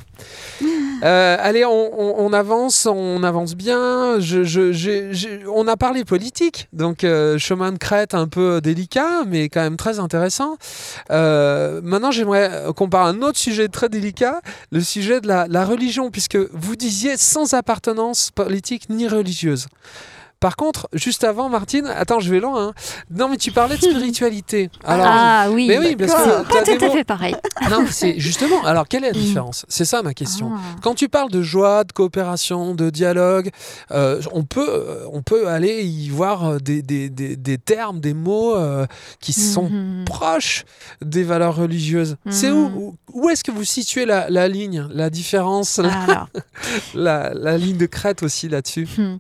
[1.03, 4.20] Euh, allez, on, avance, on avance bien.
[4.20, 9.61] Je, on a parlé politique, donc euh, chemin de crête un peu délicat, mais quand
[9.61, 10.57] même très intéressant.
[11.11, 14.41] Euh, maintenant, j'aimerais qu'on parle d'un autre sujet très délicat,
[14.72, 19.68] le sujet de la religion, puisque vous disiez sans appartenance politique ni religieuse.
[20.44, 22.68] Par contre, juste avant, Martine, attends, je vais loin.
[22.68, 22.74] Hein.
[23.10, 24.70] Non, mais tu parlais de spiritualité.
[24.84, 27.34] ah oui, mais oui, parce que pas tout à fait pareil.
[27.70, 28.62] Non, c'est justement.
[28.66, 29.22] Alors, quelle est la mm.
[29.22, 29.66] différence?
[29.70, 30.52] C'est ça ma question.
[30.54, 30.60] Ah.
[30.82, 33.52] Quand tu parles de joie, de coopération, de dialogue,
[33.91, 38.14] euh, on peut, euh, on peut aller y voir euh, des, des, des, termes, des
[38.14, 38.58] mots
[39.22, 40.04] qui sont mm-hmm.
[40.04, 40.66] proches
[41.02, 42.18] des valeurs religieuses.
[42.30, 42.94] C'est où, mm.
[43.14, 45.80] où, est-ce que vous situez la, la ligne, la différence,
[46.94, 49.18] la, la, ligne de crête aussi là-dessus hmm.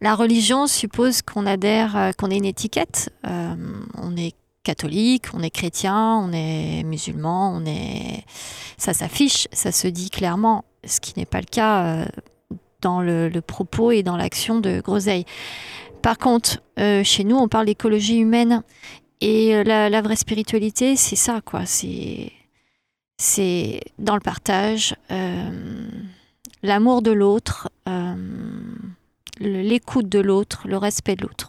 [0.00, 3.10] La religion suppose qu'on adhère, euh, qu'on ait une étiquette.
[3.26, 3.54] Euh,
[3.96, 8.24] on est catholique, on est chrétien, on est musulman, on est.
[8.78, 12.06] Ça s'affiche, ça se dit clairement, ce qui n'est pas le cas euh,
[12.80, 15.24] dans le, propos et dans l'action de Groseille.
[16.02, 18.62] Par contre, chez nous, on parle d'écologie humaine
[19.22, 21.64] et la, vraie spiritualité, c'est ça, quoi.
[21.64, 22.30] C'est
[23.16, 24.94] c'est dans le partage,
[26.62, 27.70] l'amour de l'autre
[29.38, 31.48] l'écoute de l'autre, le respect de l'autre.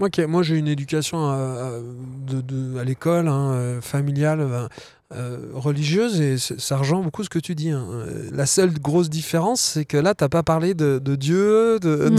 [0.00, 1.78] Moi, moi j'ai une éducation à,
[2.26, 4.68] de, à l'école, hein, familiale,
[5.52, 7.70] religieuse, et ça rejoint beaucoup ce que tu dis.
[7.70, 7.86] Hein.
[8.32, 12.10] La seule grosse différence, c'est que là, tu n'as pas parlé de, Dieu, de,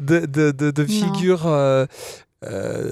[0.00, 1.86] de, de, de, figures euh,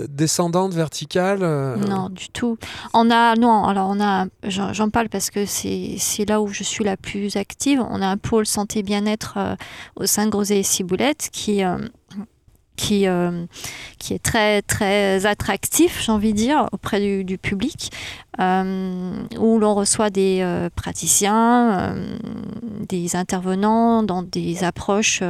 [0.08, 2.58] descendante verticale euh, Non, du tout.
[2.94, 6.84] On a, non, alors on a, j'en parle parce que c'est là où je suis
[6.84, 7.82] la plus active.
[7.90, 9.56] On a un pôle santé bien-être euh,
[9.96, 11.62] au sein de Groset et Ciboulette qui
[12.74, 13.06] qui,
[13.98, 17.92] qui est très, très attractif, j'ai envie de dire, auprès du, public,
[18.38, 21.94] où l'on reçoit des praticiens,
[22.88, 25.22] des intervenants dans des approches,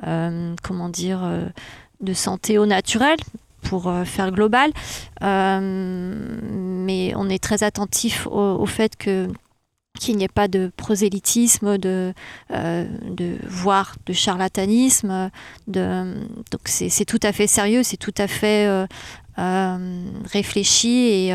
[0.00, 1.20] comment dire,
[2.00, 3.18] de santé au naturel,
[3.68, 4.72] pour euh, faire global.
[5.22, 9.28] Euh, mais on est très attentif au, fait que
[9.98, 12.14] qu'il n'y ait pas de prosélytisme, de,
[12.52, 15.30] euh, de voire de charlatanisme.
[15.66, 18.86] Donc c'est tout à fait sérieux, c'est tout à fait
[19.36, 21.34] réfléchi et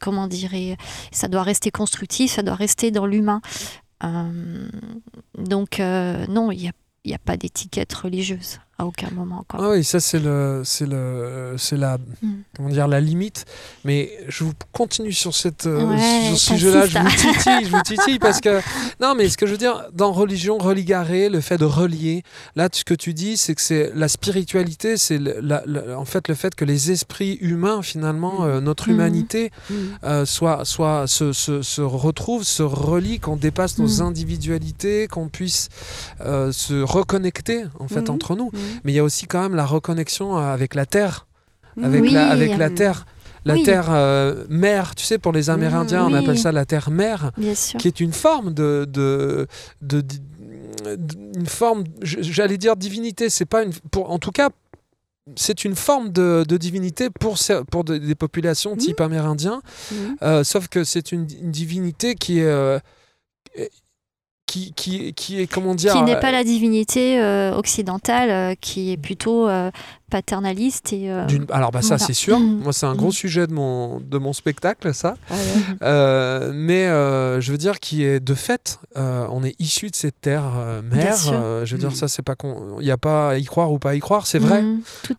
[0.00, 0.52] comment dire,
[1.10, 3.40] ça doit rester constructif, ça doit rester dans l'humain.
[5.38, 9.44] donc non, il n'y a, a, pas d'étiquette religieuse à aucun moment.
[9.48, 9.60] Quoi.
[9.62, 12.28] Ah oui, ça c'est le, c'est le, c'est la, mm.
[12.56, 13.44] comment dire, la limite.
[13.84, 15.96] Mais je vous continue sur cette, euh,
[16.28, 16.86] sur ce sujet-là.
[16.86, 18.60] Je vous titille, je vous titille parce que
[19.00, 22.22] non, mais ce que je veux dire dans religion, religaré, le fait de relier.
[22.56, 25.20] Là, ce que tu dis, c'est que c'est la spiritualité, c'est
[25.96, 28.44] en fait le fait que les esprits humains, finalement, mm.
[28.44, 28.92] euh, notre mm.
[28.92, 29.50] humanité,
[30.04, 35.68] euh, soit, soit se, se, se retrouve, se relie, qu'on dépasse nos individualités, qu'on puisse
[36.20, 38.50] se reconnecter en fait entre nous
[38.84, 41.26] mais il y a aussi quand même la reconnexion euh, avec la terre,
[41.82, 43.06] avec, la, avec la terre.
[43.44, 47.32] La terre euh, mère, tu sais, pour les Amérindiens, on appelle ça la terre mère,
[47.78, 49.48] qui est une forme de, de,
[49.80, 50.04] de,
[51.36, 53.30] une forme, j'allais dire divinité.
[53.30, 54.50] C'est pas une, pour, en tout cas,
[55.34, 57.36] c'est une forme de, de, divinité pour,
[57.68, 59.60] pour des populations type amérindien,
[60.22, 62.80] euh, sauf que c'est une, divinité qui est
[64.52, 67.22] qui, qui, qui, est comment dire qui n'est pas la divinité
[67.56, 69.48] occidentale qui est plutôt
[70.12, 70.92] paternaliste.
[70.92, 72.38] Et, euh, Alors, bah, ça, c'est sûr.
[72.38, 72.60] Mm.
[72.64, 73.12] Moi, c'est un gros mm.
[73.12, 75.14] sujet de mon, de mon spectacle, ça.
[75.30, 75.34] Ah
[75.82, 80.20] euh, mais euh, je veux dire qui est de fait, on est issu de cette
[80.20, 80.52] terre
[80.84, 81.16] mère.
[81.64, 81.94] je veux dire, mm.
[81.94, 82.78] ça, c'est pas qu'on.
[82.80, 84.62] Il n'y a pas à y croire ou pas à y croire, c'est vrai.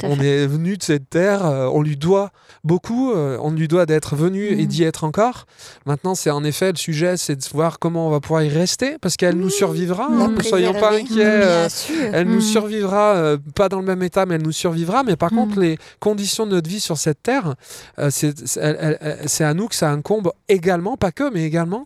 [0.03, 1.41] on est venu de cette terre,
[1.73, 2.31] on lui doit
[2.63, 5.47] beaucoup, on lui doit d'être venu et d'y être encore.
[5.87, 8.97] Maintenant, c'est en effet le sujet, c'est de voir comment on va pouvoir y rester,
[9.01, 10.09] parce qu'elle nous survivra.
[10.09, 11.67] ne soyons pas inquiets.
[12.13, 15.57] elle nous survivra, pas dans le même état, mais elle nous survivra mais par contre,
[15.57, 15.61] mm.
[15.61, 17.55] les conditions de notre vie sur cette terre,
[17.99, 21.85] euh, c'est à nous que ça incombe également, pas que, mais également.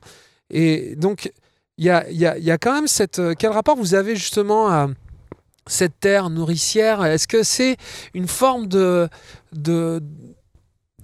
[0.50, 1.32] Et donc,
[1.78, 3.20] il y a, y, a, y a, quand même cette.
[3.20, 4.88] Euh, quel rapport vous avez justement à
[5.68, 7.04] cette terre nourricière?
[7.04, 7.78] Est-ce que c'est
[8.14, 9.10] une forme de.
[9.54, 10.02] de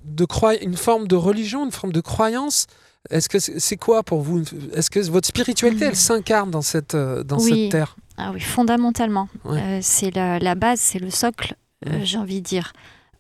[0.06, 0.28] de
[0.62, 2.68] une forme de religion, une forme de croyance?
[3.10, 4.44] Est-ce que c'est quoi pour vous?
[4.74, 5.96] Est-ce que votre spiritualité, elle mm.
[5.96, 7.96] s'incarne dans cette, euh, dans cette terre?
[8.18, 9.28] Ah oui, fondamentalement.
[9.82, 11.56] c'est la, la, base, c'est le socle
[11.88, 12.74] euh, j'ai envie de dire.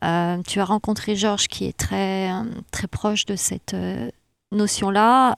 [0.03, 2.29] Euh, tu as rencontré Georges qui est très,
[2.71, 4.09] très proche de cette euh,
[4.51, 5.37] notion-là.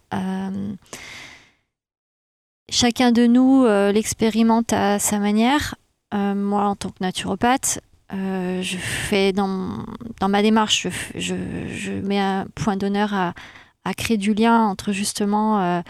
[2.71, 5.75] chacun de nous l'expérimente à sa manière.
[6.13, 7.79] moi, en tant que naturopathe,
[8.11, 9.85] je fais dans,
[10.27, 15.83] ma démarche, je, mets un point d'honneur à, créer du lien entre justement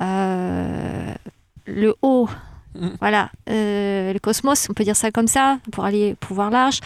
[0.00, 2.28] le haut
[3.00, 6.80] Voilà, euh, le cosmos, on peut dire ça comme ça, pour aller pouvoir large.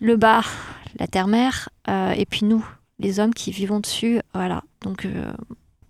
[0.00, 0.42] Le bas,
[0.98, 2.64] la terre-mère, euh, et puis nous,
[2.98, 4.20] les hommes qui vivons dessus.
[4.34, 4.62] Voilà.
[4.82, 5.32] Donc, euh,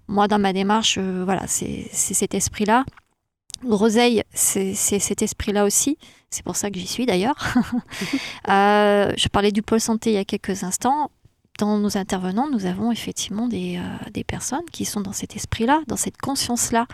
[0.06, 2.84] moi, dans ma démarche, voilà, c'est cet esprit-là.
[3.64, 5.98] Groseille, c'est cet esprit-là aussi.
[6.30, 7.36] C'est pour ça que j'y suis d'ailleurs.
[8.46, 11.10] je parlais du pôle santé il y a quelques instants.
[11.58, 13.80] Dans nos intervenants, nous avons effectivement des,
[14.12, 16.86] des personnes qui sont dans cet esprit-là, dans cette conscience-là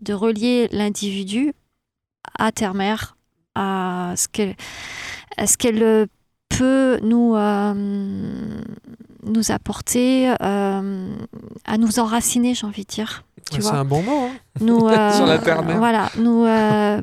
[0.00, 1.52] de relier l'individu
[2.38, 3.16] à terre-mère,
[3.54, 4.56] à ce qu'elle
[5.58, 6.08] qu'elle
[6.48, 7.74] peut nous, euh,
[9.24, 11.14] nous apporter, euh,
[11.64, 13.24] à nous enraciner, j'ai envie de dire.
[13.50, 14.28] C'est un bon mot.
[14.28, 14.36] Hein.
[14.60, 15.78] nous, euh, Sur la terre-mère.
[15.78, 16.44] Voilà, nous,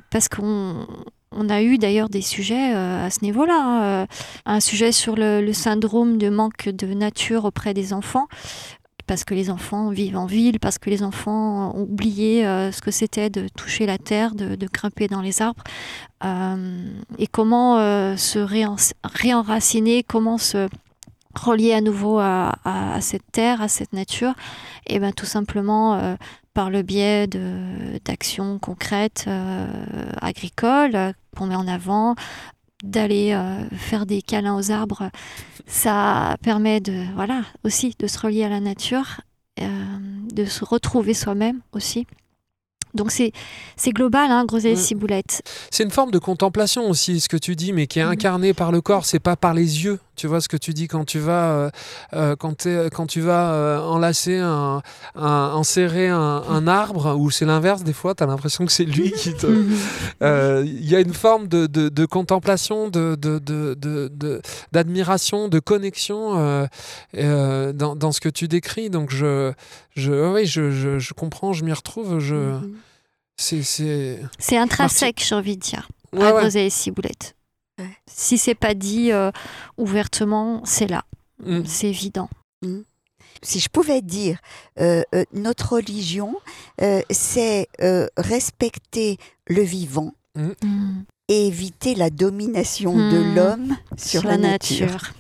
[0.10, 0.88] parce qu'on
[1.36, 4.02] on a eu d'ailleurs des sujets à ce niveau-là.
[4.04, 4.08] Hein.
[4.46, 8.28] Un sujet sur le, le, syndrome de manque de nature auprès des enfants
[9.08, 12.82] parce que les enfants vivent en ville, parce que les enfants ont oublié euh, ce
[12.82, 15.64] que c'était de toucher la terre, de, grimper dans les arbres,
[16.24, 16.88] euh,
[17.18, 20.68] et comment euh, se réenraciner, comment se
[21.36, 22.54] relier à nouveau à,
[23.02, 24.34] cette terre, à cette nature,
[24.88, 26.16] et bien tout simplement
[26.54, 27.26] par le biais
[28.06, 29.28] d'actions concrètes
[30.22, 32.14] agricoles qu'on met en avant,
[32.84, 33.36] d'aller
[33.72, 35.10] faire des câlins aux arbres,
[35.66, 39.22] ça permet de voilà aussi de se relier à la nature,
[39.58, 42.06] de se retrouver soi-même aussi.
[42.94, 43.32] Donc c'est
[43.92, 45.42] global, hein, groseille ciboulette.
[45.72, 48.12] C'est une forme de contemplation aussi, ce que tu dis, mais qui est mhm.
[48.12, 50.00] incarné par le corps, c'est pas par les yeux.
[50.16, 51.72] Tu vois ce que tu dis quand tu vas, euh,
[52.14, 54.84] euh, quand, quand tu vas euh, enlacer, un,
[55.16, 59.12] un enserrer un, arbre, ou c'est l'inverse des fois, tu as l'impression que c'est lui
[59.12, 59.48] qui te...
[59.48, 59.76] Mhm.
[60.66, 62.90] Il y a une forme de, de, de contemplation,
[64.72, 66.68] d'admiration, de, connexion
[67.14, 68.90] dans, dans, ce que tu décris.
[68.90, 69.52] Donc je,
[69.96, 72.20] je, oui, je, je, je comprends, je m'y retrouve.
[72.20, 72.36] Je...
[72.36, 72.78] Mhm.
[73.38, 76.70] C'est intrinsèque, j'ai envie de dire, ouais, à ouais.
[76.70, 77.36] ciboulette.
[78.08, 79.32] Si c'est pas dit euh,
[79.78, 81.04] ouvertement, c'est là.
[81.44, 81.64] Mm.
[81.66, 82.30] C'est évident.
[82.62, 82.82] Mm.
[83.42, 84.40] Si je pouvais dire,
[84.80, 86.36] euh, euh, notre religion,
[87.10, 87.68] c'est
[88.18, 89.18] respecter
[89.48, 90.52] le vivant mm.
[91.30, 95.14] et éviter la domination de l'homme sur, la, nature.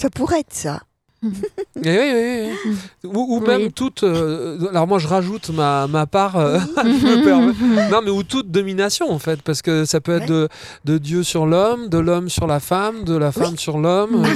[0.00, 0.82] Ça pourrait être ça.
[1.22, 1.30] Oui,
[1.84, 2.50] oui,
[3.04, 3.10] oui.
[3.14, 4.02] Ou, même toute.
[4.02, 6.36] Euh, alors moi, je rajoute ma, ma part.
[6.36, 6.58] Euh,
[7.90, 10.48] non, mais ou toute domination en fait, parce que ça peut être de,
[10.84, 14.26] de, Dieu sur l'homme, de l'homme sur la femme, de la femme sur l'homme.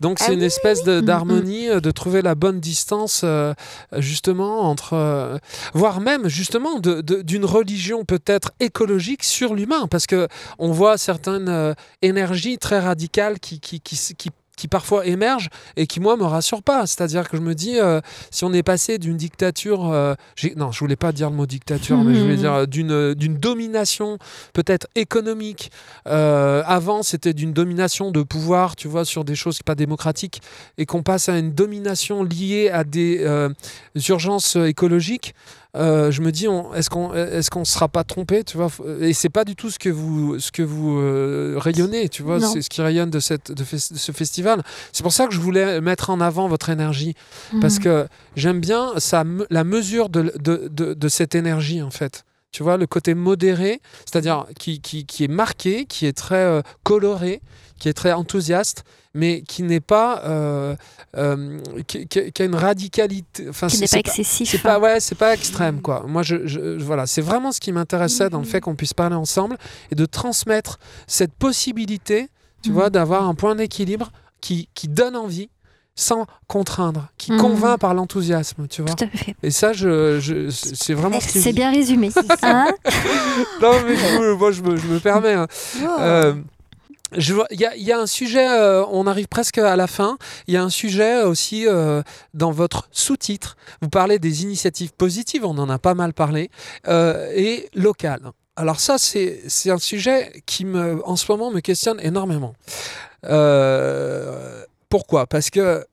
[0.00, 3.52] Donc ah c'est une espèce d'harmonie, de, trouver la bonne distance euh,
[3.98, 5.38] justement entre,
[5.74, 12.58] voire même justement d'une religion peut-être écologique sur l'humain, parce que on voit certaines énergies
[12.58, 16.86] très radicales qui, qui, qui, qui qui parfois émergent et qui moi me rassurent pas.
[16.86, 18.00] C'est-à-dire que je me dis euh,
[18.30, 20.14] si on est passé d'une dictature, euh,
[20.56, 23.36] non, je voulais pas dire le mot dictature, mais je voulais dire euh, d'une d'une
[23.36, 24.18] domination
[24.52, 25.70] peut-être économique.
[26.04, 30.40] avant, c'était d'une domination de pouvoir, tu vois, sur des choses pas démocratiques,
[30.78, 33.24] et qu'on passe à une domination liée à des
[34.08, 35.34] urgences écologiques.
[35.76, 38.70] Euh, je me dis, est-ce qu'on est qu'on sera pas trompé, tu vois?
[39.00, 42.40] Et c'est pas du tout ce que vous ce que vous euh, rayonnez, tu vois
[42.40, 44.62] C'est ce qui rayonne de cette de, ce festival.
[44.92, 47.14] C'est pour ça que je voulais mettre en avant votre énergie
[47.60, 47.84] parce mhm.
[47.84, 52.24] que j'aime bien ça la mesure de, de, de, cette énergie en fait.
[52.54, 56.62] Tu vois, le côté modéré, c'est-à-dire qui, qui, qui, est marqué, qui est très euh,
[56.84, 57.42] coloré,
[57.80, 60.76] qui est très enthousiaste, mais qui n'est pas euh,
[61.16, 62.06] euh, qui,
[62.38, 66.04] a une radicalité enfin qui n'est pas excessif c'est pas ouais c'est pas extrême quoi.
[66.06, 69.56] Moi je, voilà c'est vraiment ce qui m'intéressait dans le fait qu'on puisse parler ensemble
[69.90, 70.78] et de transmettre
[71.08, 72.28] cette possibilité
[72.62, 72.92] tu vois mhm.
[72.92, 75.48] d'avoir un point d'équilibre qui, qui donne envie
[75.94, 77.40] sans contraindre, qui mhm.
[77.40, 78.94] convainc par l'enthousiasme, tu vois.
[78.94, 79.36] Tout à fait.
[79.42, 81.18] Et ça, je, je c'est vraiment.
[81.20, 82.10] C'est bien résumé.
[82.42, 82.66] Hein
[83.62, 85.32] non, mais moi, je me, je me permets.
[85.32, 85.46] Hein.
[85.82, 85.86] Oh.
[86.00, 86.34] Euh,
[87.16, 90.18] il y, a un sujet, euh, on arrive presque à la fin.
[90.46, 93.56] Il y a un sujet aussi euh, dans votre sous-titre.
[93.82, 96.50] Vous parlez des initiatives positives, on en a pas mal parlé,
[96.88, 98.32] euh, et locales.
[98.56, 102.54] Alors ça, c'est un sujet qui, me, en ce moment, me questionne énormément.
[104.94, 105.26] Pourquoi?
[105.26, 105.84] Parce que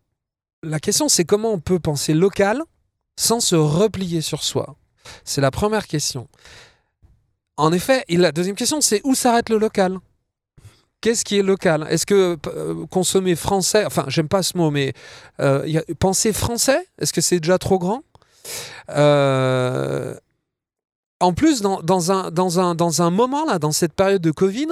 [0.62, 2.62] la question, c'est comment on peut penser local
[3.18, 4.76] sans se replier sur soi?
[5.24, 6.28] C'est la première question.
[7.58, 9.98] En effet, et la deuxième question, c'est où s'arrête le local?
[11.02, 11.88] Qu'est-ce qui est local?
[11.90, 14.94] Est-ce que euh, consommer français, enfin j'aime pas ce mot, mais
[15.40, 18.04] euh, penser français, est-ce que c'est déjà trop grand?
[18.90, 20.14] Euh,
[21.22, 24.32] En plus, dans, dans, un, dans, un, dans un moment, là, dans cette période de
[24.32, 24.68] Covid,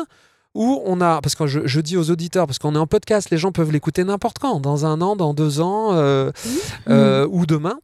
[0.56, 3.30] où on a, parce que je, je dis aux auditeurs, parce qu'on est en podcast,
[3.30, 7.28] les gens peuvent l'écouter n'importe quand, dans un an, dans deux ans, mmh.
[7.30, 7.80] ou demain,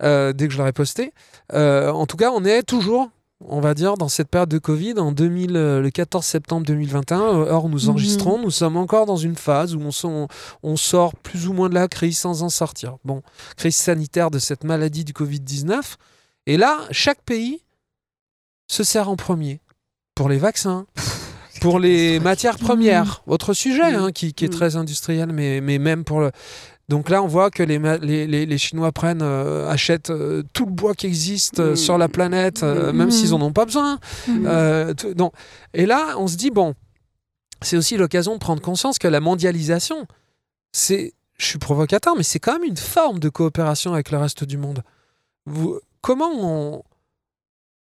[0.00, 1.12] dès que je l'aurai posté.
[1.52, 3.10] en tout cas, on est toujours
[3.40, 7.20] on va dire, dans cette période de Covid, en 2000, euh, le 14 septembre 2021,
[7.20, 7.90] euh, or nous mhm.
[7.90, 10.28] enregistrons, nous sommes encore dans une phase où on,
[10.62, 12.96] on, sort plus ou moins de la crise sans en sortir.
[13.04, 13.22] Bon,
[13.56, 15.96] crise sanitaire de cette maladie du Covid-19.
[16.46, 17.62] Et là, chaque pays
[18.66, 19.60] se sert en premier
[20.14, 20.86] pour les vaccins,
[21.60, 23.22] pour les matières premières.
[23.26, 26.30] Autre sujet hein, qui, qui, est très industriel, mais, mais même pour le,
[26.88, 30.72] donc là, on voit que les, les, les, Chinois prennent, euh, achètent euh, tout le
[30.72, 33.98] bois qui existe euh, sur la planète, même s'ils n'en ont pas besoin.
[34.26, 36.74] et là, on se dit, bon,
[37.60, 40.06] c'est aussi l'occasion de prendre conscience que la mondialisation,
[40.72, 44.44] c'est, je suis provocateur, mais c'est quand même une forme de coopération avec le reste
[44.44, 44.82] du monde.
[45.44, 46.82] Vous, comment on,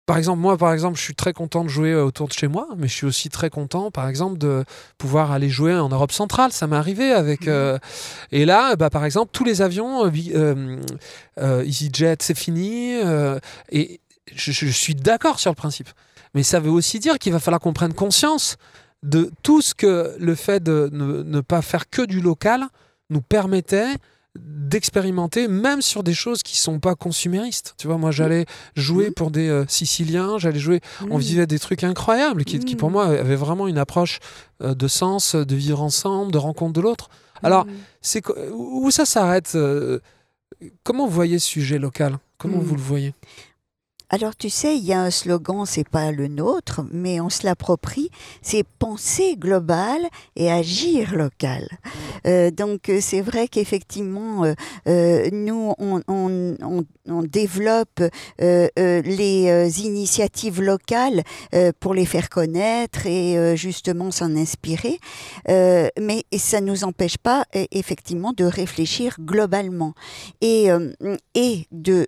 [0.06, 2.48] par exemple, moi, par exemple, je suis très content de jouer euh, autour de chez
[2.48, 4.64] moi, mais je suis aussi très content, par exemple, de
[5.00, 6.52] pouvoir aller jouer en Europe centrale.
[6.52, 7.48] Ça m'est arrivé avec.
[7.48, 7.50] Mmh.
[7.50, 7.78] Euh,
[8.32, 13.00] et là, bah, par exemple, tous les avions euh, EasyJet, c'est fini.
[13.72, 14.00] et
[14.34, 15.90] je, suis d'accord sur le principe.
[16.36, 18.58] Mais ça veut aussi dire qu'il va falloir qu'on prenne conscience
[19.02, 22.66] de tout ce que le fait de ne, ne pas faire que du local
[23.10, 23.94] nous permettait
[24.38, 27.76] d'expérimenter même sur des choses qui sont pas consuméristes.
[27.78, 29.14] Tu vois, moi j'allais jouer Mm.
[29.14, 31.22] pour des euh, Siciliens, j'allais jouer, on Mm.
[31.22, 32.94] vivait des trucs incroyables qui, qui, pour Mm.
[32.94, 34.20] moi avaient vraiment une approche
[34.62, 37.10] euh, de sens, de vivre ensemble, de rencontre de l'autre.
[37.44, 37.70] Alors, Mm.
[38.02, 40.00] c'est où ça s'arrête euh,
[40.84, 42.18] Comment vous voyez ce sujet local?
[42.38, 42.62] Comment Mm.
[42.64, 43.14] vous le voyez?
[44.10, 47.44] Alors tu sais, il y a un slogan, c'est pas le nôtre, mais on se
[47.44, 48.12] l'approprie,
[48.44, 50.00] c'est penser global
[50.36, 51.68] et agir local.
[52.28, 54.44] Euh, donc euh, c'est vrai qu'effectivement,
[54.88, 56.02] euh, nous, on,
[57.24, 58.02] développe
[58.40, 61.24] les initiatives locales
[61.80, 65.00] pour les faire connaître et justement s'en inspirer,
[65.48, 69.94] mais ça ne nous empêche pas effectivement de réfléchir globalement
[70.42, 70.70] et,
[71.36, 72.06] et de...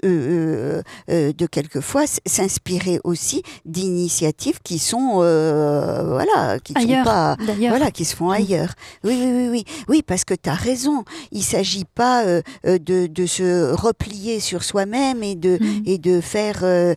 [1.07, 7.37] de quelquefois s- s'inspirer aussi d'initiatives qui sont euh, voilà qui ne sont Ailleurs, pas
[7.69, 8.73] voilà qui se font ailleurs.
[9.03, 9.65] Oui oui oui oui.
[9.87, 11.03] Oui parce que tu as raison.
[11.31, 15.83] Il s'agit pas euh, euh, de, de se replier sur soi-même et de Mm.
[15.85, 16.93] et de faire euh,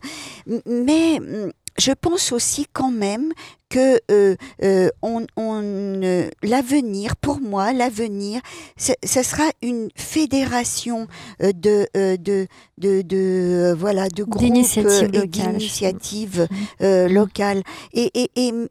[0.65, 3.31] mais mm, je pense aussi quand même
[3.71, 8.41] que euh, euh, on, on, euh, l'avenir, pour moi, l'avenir,
[8.77, 8.93] ce
[9.23, 11.07] sera une fédération
[11.41, 12.47] euh, de, euh, de,
[12.77, 15.29] de, de, euh, voilà, de groupes D'initiatives et locales.
[15.29, 16.47] d'initiatives
[16.81, 17.63] euh, locales.
[17.93, 18.67] Et, et, et, mm,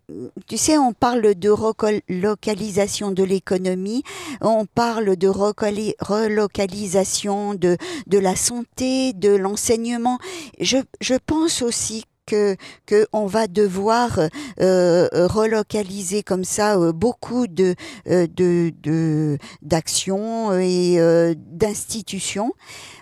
[0.47, 4.03] tu sais, on parle de relocalisation de l'économie,
[4.43, 10.19] on parle de relocalisation de, de la santé, de l'enseignement.
[10.61, 12.57] Je, je pense aussi que,
[12.87, 14.29] que on va devoir euh,
[14.61, 17.75] euh, relocaliser comme ça euh, beaucoup de
[19.63, 22.53] d'actions et d'institutions.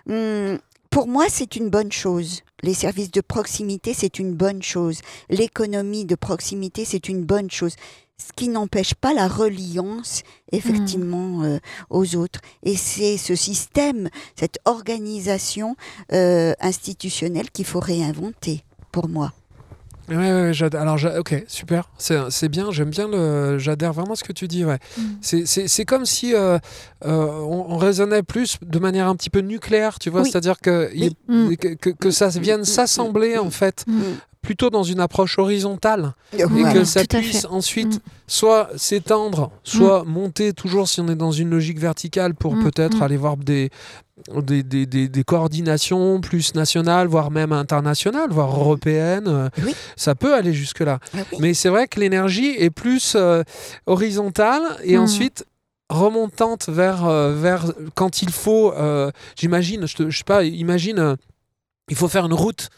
[0.08, 0.58] Hum,
[0.90, 2.42] pour moi, c'est une bonne chose.
[2.62, 5.00] Les services de proximité, c'est une bonne chose.
[5.28, 7.74] L'économie de proximité, c'est une bonne chose.
[8.20, 11.58] Ce qui n'empêche pas la reliance, effectivement, euh,
[11.88, 12.40] aux autres.
[12.64, 15.76] Et c'est ce système, cette organisation
[16.12, 18.64] euh, institutionnelle qu'il faut réinventer,
[19.00, 19.32] pour moi.
[20.08, 23.58] Ouais, ouais, alors, j'a- ok, super, c'est c'est bien, j'aime bien le.
[23.58, 24.78] J'adhère vraiment à ce que tu dis, ouais.
[24.96, 25.02] Mm.
[25.20, 26.58] C'est- C'est c'est comme si euh,
[27.04, 30.30] euh, on, on raisonnait plus de manière un petit peu nucléaire, tu vois, Oui.
[30.30, 31.56] c'est-à-dire que, il Mm.
[31.56, 34.00] que, que- que ça vienne Mm, mm, s'assembler, mm, en fait, Mm.
[34.42, 36.38] Plutôt dans une approche horizontale, et
[36.72, 38.00] que ça puisse ensuite Mm.
[38.26, 42.98] soit s'étendre, soit monter, toujours si on est dans une logique verticale, pour Mm, peut-être
[42.98, 43.02] mm.
[43.02, 43.70] aller voir des,
[44.42, 49.50] des, des, des- des coordinations plus nationales, voire même internationales, voire européennes.
[49.64, 49.74] Oui.
[49.96, 50.98] Ça peut aller jusque-là.
[51.14, 51.38] Ah oui.
[51.40, 53.42] Mais c'est vrai que l'énergie est plus euh,
[53.86, 55.00] horizontale et Mm.
[55.02, 55.44] ensuite
[55.90, 57.64] remontante vers, euh, vers
[57.94, 61.16] quand il faut, euh, j'imagine, je, je sais pas, imagine, euh,
[61.88, 62.68] il faut faire une route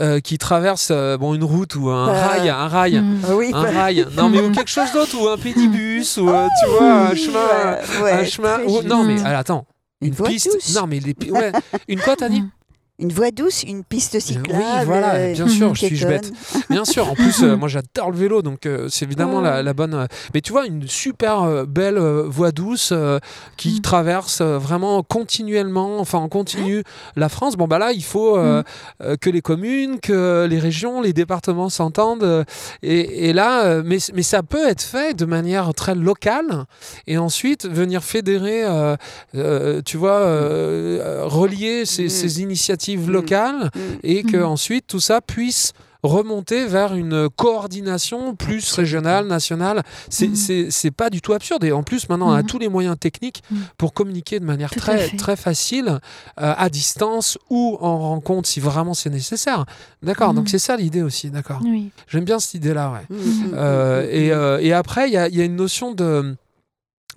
[0.00, 3.00] euh, qui traverse, euh, bon, une route ou un Euh, rail, un rail.
[3.00, 3.20] Mm.
[3.28, 6.46] Ah oui, Un rail, non mais ou quelque chose d'autre, ou un pédibus, ou euh,
[6.62, 9.66] tu vois, un chemin, Ouais, ouais, un chemin, ou- non mais alors, attends,
[10.02, 10.74] Une piste, douce.
[10.74, 11.52] non mais les, ouais,
[11.88, 12.42] une quoi t'as dit?
[12.42, 12.50] Mm.
[12.98, 14.48] Une voie douce, une piste cyclable.
[14.58, 16.32] Oui, voilà, euh, bien sûr, je suis bête.
[16.70, 19.62] Bien sûr, en plus, euh, moi j'adore le vélo, donc euh, c'est évidemment la, Ouais.
[19.62, 19.92] la bonne.
[19.94, 23.18] euh, mais tu vois, une super euh, belle euh, voie douce euh,
[23.58, 23.82] qui Mm.
[23.82, 26.82] traverse euh, vraiment continuellement, enfin en continu
[27.16, 27.56] la France.
[27.56, 28.62] Bon, bah là, il faut euh,
[29.02, 32.22] euh, que les communes, que les régions, les départements s'entendent.
[32.24, 32.44] euh,
[32.82, 36.64] et, et là, euh, mais, mais ça peut être fait de manière très locale
[37.06, 38.96] et ensuite venir fédérer, euh,
[39.34, 42.08] euh, tu vois, euh, euh, relier ces, Mm.
[42.08, 43.10] ces initiatives Mm.
[43.10, 43.80] locales Mm.
[44.04, 44.44] et que Mhm.
[44.44, 45.72] ensuite tout ça puisse
[46.02, 49.82] remonter vers une coordination plus régionale, nationale.
[50.08, 50.70] C'est Mhm.
[50.70, 51.64] c'est- pas du tout absurde.
[51.64, 53.42] Et en plus, maintenant, on a tous les moyens techniques
[53.76, 55.98] pour communiquer de manière Tout très, très facile,
[56.40, 59.64] euh, à distance ou en rencontre si vraiment c'est nécessaire.
[60.02, 61.60] D'accord, donc c'est ça l'idée aussi, d'accord?
[61.64, 61.90] Oui.
[62.06, 63.06] J'aime bien cette idée-là, ouais.
[63.16, 64.32] Mm, mm, Euh, mm, et, mm.
[64.32, 66.36] euh, et après, il y a, il y a une notion de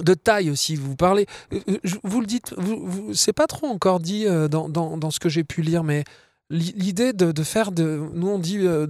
[0.03, 0.75] de taille aussi.
[0.75, 4.47] Vous parlez, euh, euh, vous le dites, vous, vous- c'est pas trop encore dit euh,
[4.47, 6.03] dans, dans, dans ce que j'ai pu lire, mais
[6.49, 8.87] l'i- l'idée de, de faire de, nous on dit euh,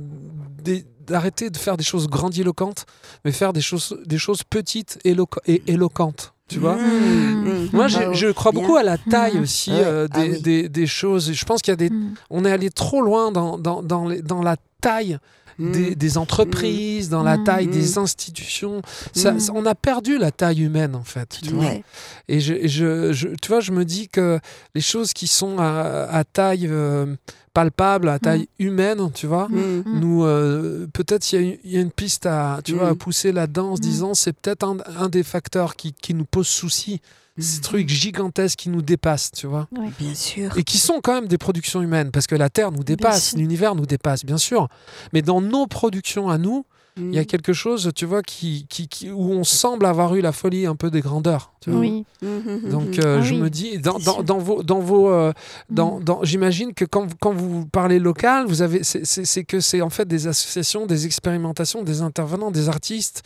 [1.08, 2.86] d'arrêter de faire des choses grandiloquentes,
[3.26, 6.34] mais faire des choses, des choses petites éloqu- et éloquentes.
[6.48, 6.76] Tu vois.
[6.78, 7.70] Mm, mm.
[7.74, 8.62] Moi, Ah, je, je crois bien.
[8.62, 10.42] beaucoup à la taille aussi euh, Ah des, oui.
[10.42, 11.32] des, des choses.
[11.32, 11.92] Je pense qu'il y a des,
[12.32, 15.20] on est allé trop loin dans, dans, dans, les- dans la taille
[15.60, 15.96] des, Mm.
[15.96, 17.44] des entreprises, dans la Mm.
[17.44, 17.72] taille Mm.
[17.72, 18.82] des institutions.
[19.14, 19.40] Ça- Mm.
[19.54, 21.40] on a perdu la taille humaine, en fait.
[21.44, 21.66] Tu vois.
[21.66, 21.84] Ouais.
[22.28, 24.40] Et je, et je, je- tu vois, je me dis que
[24.76, 27.16] les choses qui sont à, à taille euh,
[27.54, 29.56] palpable, à taille humaine, tu vois, Mm.
[29.86, 30.00] Mm.
[30.00, 32.90] nous, euh, peut-être il y, a une- il y a une piste à, tu vois,
[32.90, 32.98] à Mm.
[32.98, 33.84] pousser là-dedans en se Mm.
[33.84, 37.02] disant c'est peut-être un, un des facteurs qui, qui nous pose souci
[37.40, 37.62] ces Mhm.
[37.64, 39.68] trucs gigantesques qui nous dépassent, tu vois.
[40.00, 40.58] Bien sûr.
[40.58, 43.76] Et qui sont quand même des productions humaines, parce que la Terre nous dépasse, l'univers
[43.76, 44.68] nous dépasse, bien sûr.
[45.14, 46.66] Mais dans nos productions à nous,
[46.98, 47.28] il y a Mhm.
[47.28, 50.76] quelque chose, tu vois, qui, qui, qui- où on semble avoir eu la folie un
[50.76, 51.54] peu des grandeurs.
[51.62, 51.82] tu vois.
[51.82, 52.06] Oui.
[52.22, 52.70] Mhm.
[52.70, 53.98] Donc euh, Ah je oui, me dis dans,
[54.40, 55.34] vos dans vos euh,
[55.70, 56.04] dans, Mm.
[56.06, 59.82] dans- j'imagine que quand, quand vous parlez local vous avez c'est- c'est c'est que c'est
[59.82, 63.24] en fait des associations des expérimentations des intervenants des artistes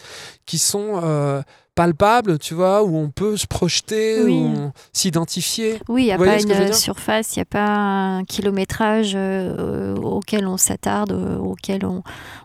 [0.47, 1.43] qui sont euh,
[1.75, 4.33] palpables tu vois où on peut se projeter Oui.
[4.33, 7.67] où on- s'identifier Oui, il n'y a Vous pas une surface, il n'y a pas
[7.67, 12.03] un kilométrage euh, auquel on s'attarde, euh, auquel on,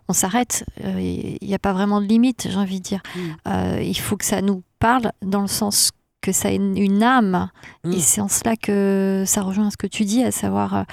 [0.09, 0.65] on s'arrête.
[0.85, 3.03] Euh, Il n'y a pas vraiment de limite, j'ai envie de dire.
[3.15, 3.21] Mm.
[3.49, 7.49] Euh, il faut que ça nous parle dans le sens que ça ait une, âme.
[7.85, 7.93] Mm.
[7.93, 10.85] Et c'est en cela que ça rejoint ce que tu dis, à savoir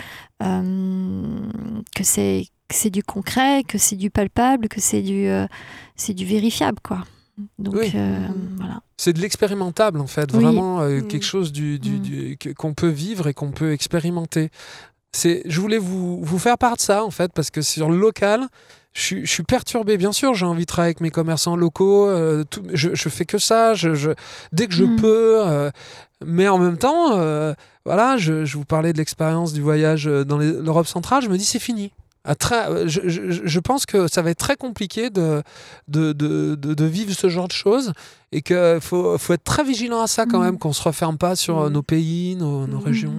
[0.44, 1.40] euh,
[1.96, 5.46] que c'est que c'est du concret, que c'est du palpable, que c'est du, euh,
[5.96, 7.04] c'est du vérifiable, quoi.
[7.60, 7.92] Donc Oui.
[7.96, 8.28] euh,
[8.58, 8.80] voilà.
[8.98, 10.44] c'est de l'expérimentable en fait Oui.
[10.44, 11.08] vraiment euh, Mm.
[11.08, 12.00] quelque chose du, du- Mm.
[12.00, 14.50] du- qu'on peut vivre et qu'on peut expérimenter
[15.12, 17.98] c'est je voulais vous, vous faire part de ça en fait parce que sur le
[17.98, 18.48] local
[18.94, 22.08] je suis, je suis perturbé, bien sûr, j'ai envie de travailler avec mes commerçants locaux,
[22.08, 24.12] euh, tout- je, je fais que ça, je, je-
[24.54, 24.96] dès que je Mm.
[24.96, 25.70] peux, euh,
[26.26, 27.54] mais en même temps, euh,
[27.86, 31.38] voilà, je, je vous parlais de l'expérience du voyage dans les- l'Europe centrale, je me
[31.38, 31.92] dis c'est fini.
[32.28, 35.44] Je, je- je pense que ça va être très compliqué de,
[35.88, 37.94] de, de, de- de vivre ce genre de choses
[38.32, 40.44] et qu'il faut, faut être très vigilant à ça quand Mm.
[40.44, 41.74] même, qu'on ne se referme pas sur euh, Mm.
[41.74, 42.84] nos pays, nos, nos Mm.
[42.84, 43.14] régions.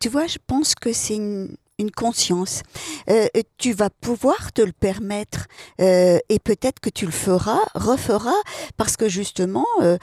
[0.00, 2.62] Tu vois, je pense que c'est une, une conscience.
[3.10, 3.26] Euh,
[3.58, 5.46] tu vas pouvoir te le permettre
[5.80, 8.42] euh, et peut-être que tu le feras, referas,
[8.76, 9.98] parce que justement, euh,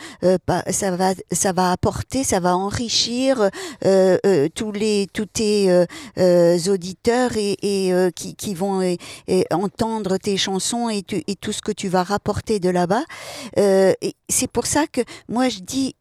[0.45, 3.49] bah, ça va, ça va apporter, ça va enrichir
[3.81, 5.85] tous les, tous tes
[6.67, 8.97] auditeurs et, qui, qui vont
[9.51, 13.03] entendre tes chansons et, tout ce que tu vas rapporter de là-bas.
[13.55, 15.95] C'est pour ça que moi je dis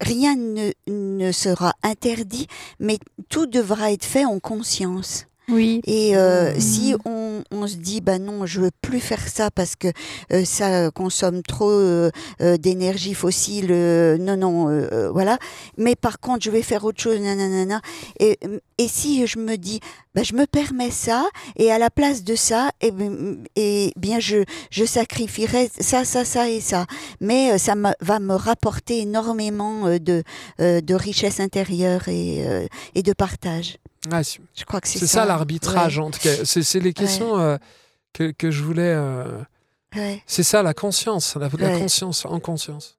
[0.00, 2.46] rien ne, ne sera interdit,
[2.80, 2.98] mais
[3.28, 4.55] tout devra être fait en conscience.
[5.48, 5.80] Oui.
[5.86, 6.60] Et euh, Mhm.
[6.60, 9.86] si on, on se dit bah non, je veux plus faire ça parce que
[10.32, 12.10] euh, ça consomme trop euh,
[12.58, 13.68] d'énergie fossile,
[14.18, 15.38] non non, voilà.
[15.78, 17.80] Mais par contre, je vais faire autre chose, nanana.
[18.18, 18.40] Et,
[18.78, 19.78] et si je me dis
[20.16, 21.24] bah je me permets ça
[21.56, 22.90] et à la place de ça, et,
[23.54, 24.42] et bien je
[24.72, 26.86] je sacrifierai ça, ça, ça et ça.
[27.20, 30.24] Mais ça me, va me rapporter énormément de
[30.58, 32.44] de richesse intérieure et
[32.96, 33.78] et de partage.
[34.10, 36.44] Ouais, c'est- Je crois que c'est c'est ça, l'arbitrage, en tout cas.
[36.44, 37.56] C'est les questions euh,
[38.12, 38.94] que, que je voulais.
[38.94, 39.40] euh,
[39.94, 40.22] Ouais.
[40.26, 42.98] C'est ça la conscience, la, la conscience en conscience.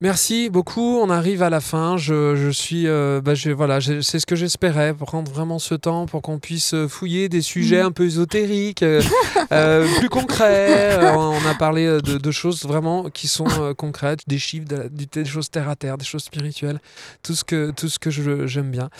[0.00, 1.00] Merci beaucoup.
[1.00, 1.96] On arrive à la fin.
[1.96, 6.06] Je, je suis, euh, bah, je- voilà, c'est ce que j'espérais, prendre vraiment ce temps
[6.06, 7.86] pour qu'on puisse euh, fouiller des sujets Mm.
[7.86, 9.02] un peu ésotériques, euh,
[9.52, 11.00] euh, plus concrets.
[11.16, 15.50] On a parlé de, de choses vraiment qui sont concrètes, des chiffres, de des choses
[15.50, 16.78] terre à terre, des choses spirituelles,
[17.24, 18.90] tout ce que, tout ce que je- j'aime bien.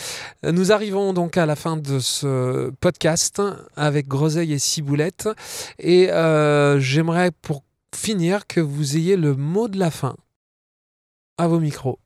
[0.42, 3.40] Nous arrivons donc à la fin de ce podcast
[3.76, 5.28] avec Groseille et Ciboulette.
[5.78, 6.08] Et
[6.80, 7.62] j'aimerais pour
[7.94, 10.16] finir que vous ayez le mot de la fin
[11.38, 11.98] à vos micros.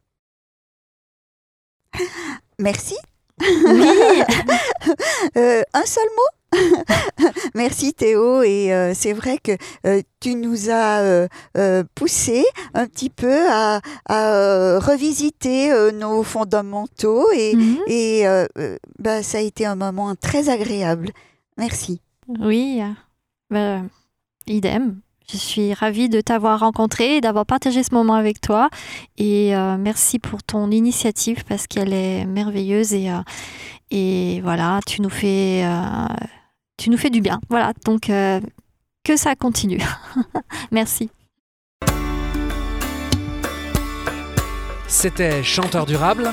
[2.59, 2.97] Merci.
[3.41, 3.87] Oui.
[5.37, 6.59] Euh, un seul mot?
[7.55, 9.53] Merci Théo et euh, c'est vrai que
[9.87, 15.93] euh, tu nous as euh, euh, poussé un petit peu à, à, euh, revisiter euh,
[15.93, 17.79] nos fondamentaux et, Mhm.
[17.87, 21.11] et euh, euh, bah, ça a été un moment très agréable.
[21.57, 22.01] Merci.
[22.29, 22.93] Oui, euh,
[23.51, 23.83] bah,
[24.47, 25.01] idem.
[25.31, 28.69] Je suis ravie de t'avoir rencontré et d'avoir partagé ce moment avec toi.
[29.19, 33.21] Et euh, merci pour ton initiative parce qu'elle est merveilleuse et, euh,
[33.91, 36.15] et voilà, tu nous fais, euh,
[36.77, 37.41] tu nous fais du bien.
[37.49, 38.11] Voilà, donc
[39.05, 39.81] que ça continue.
[40.71, 41.11] merci.
[44.87, 46.33] C'était Chanteur Durable.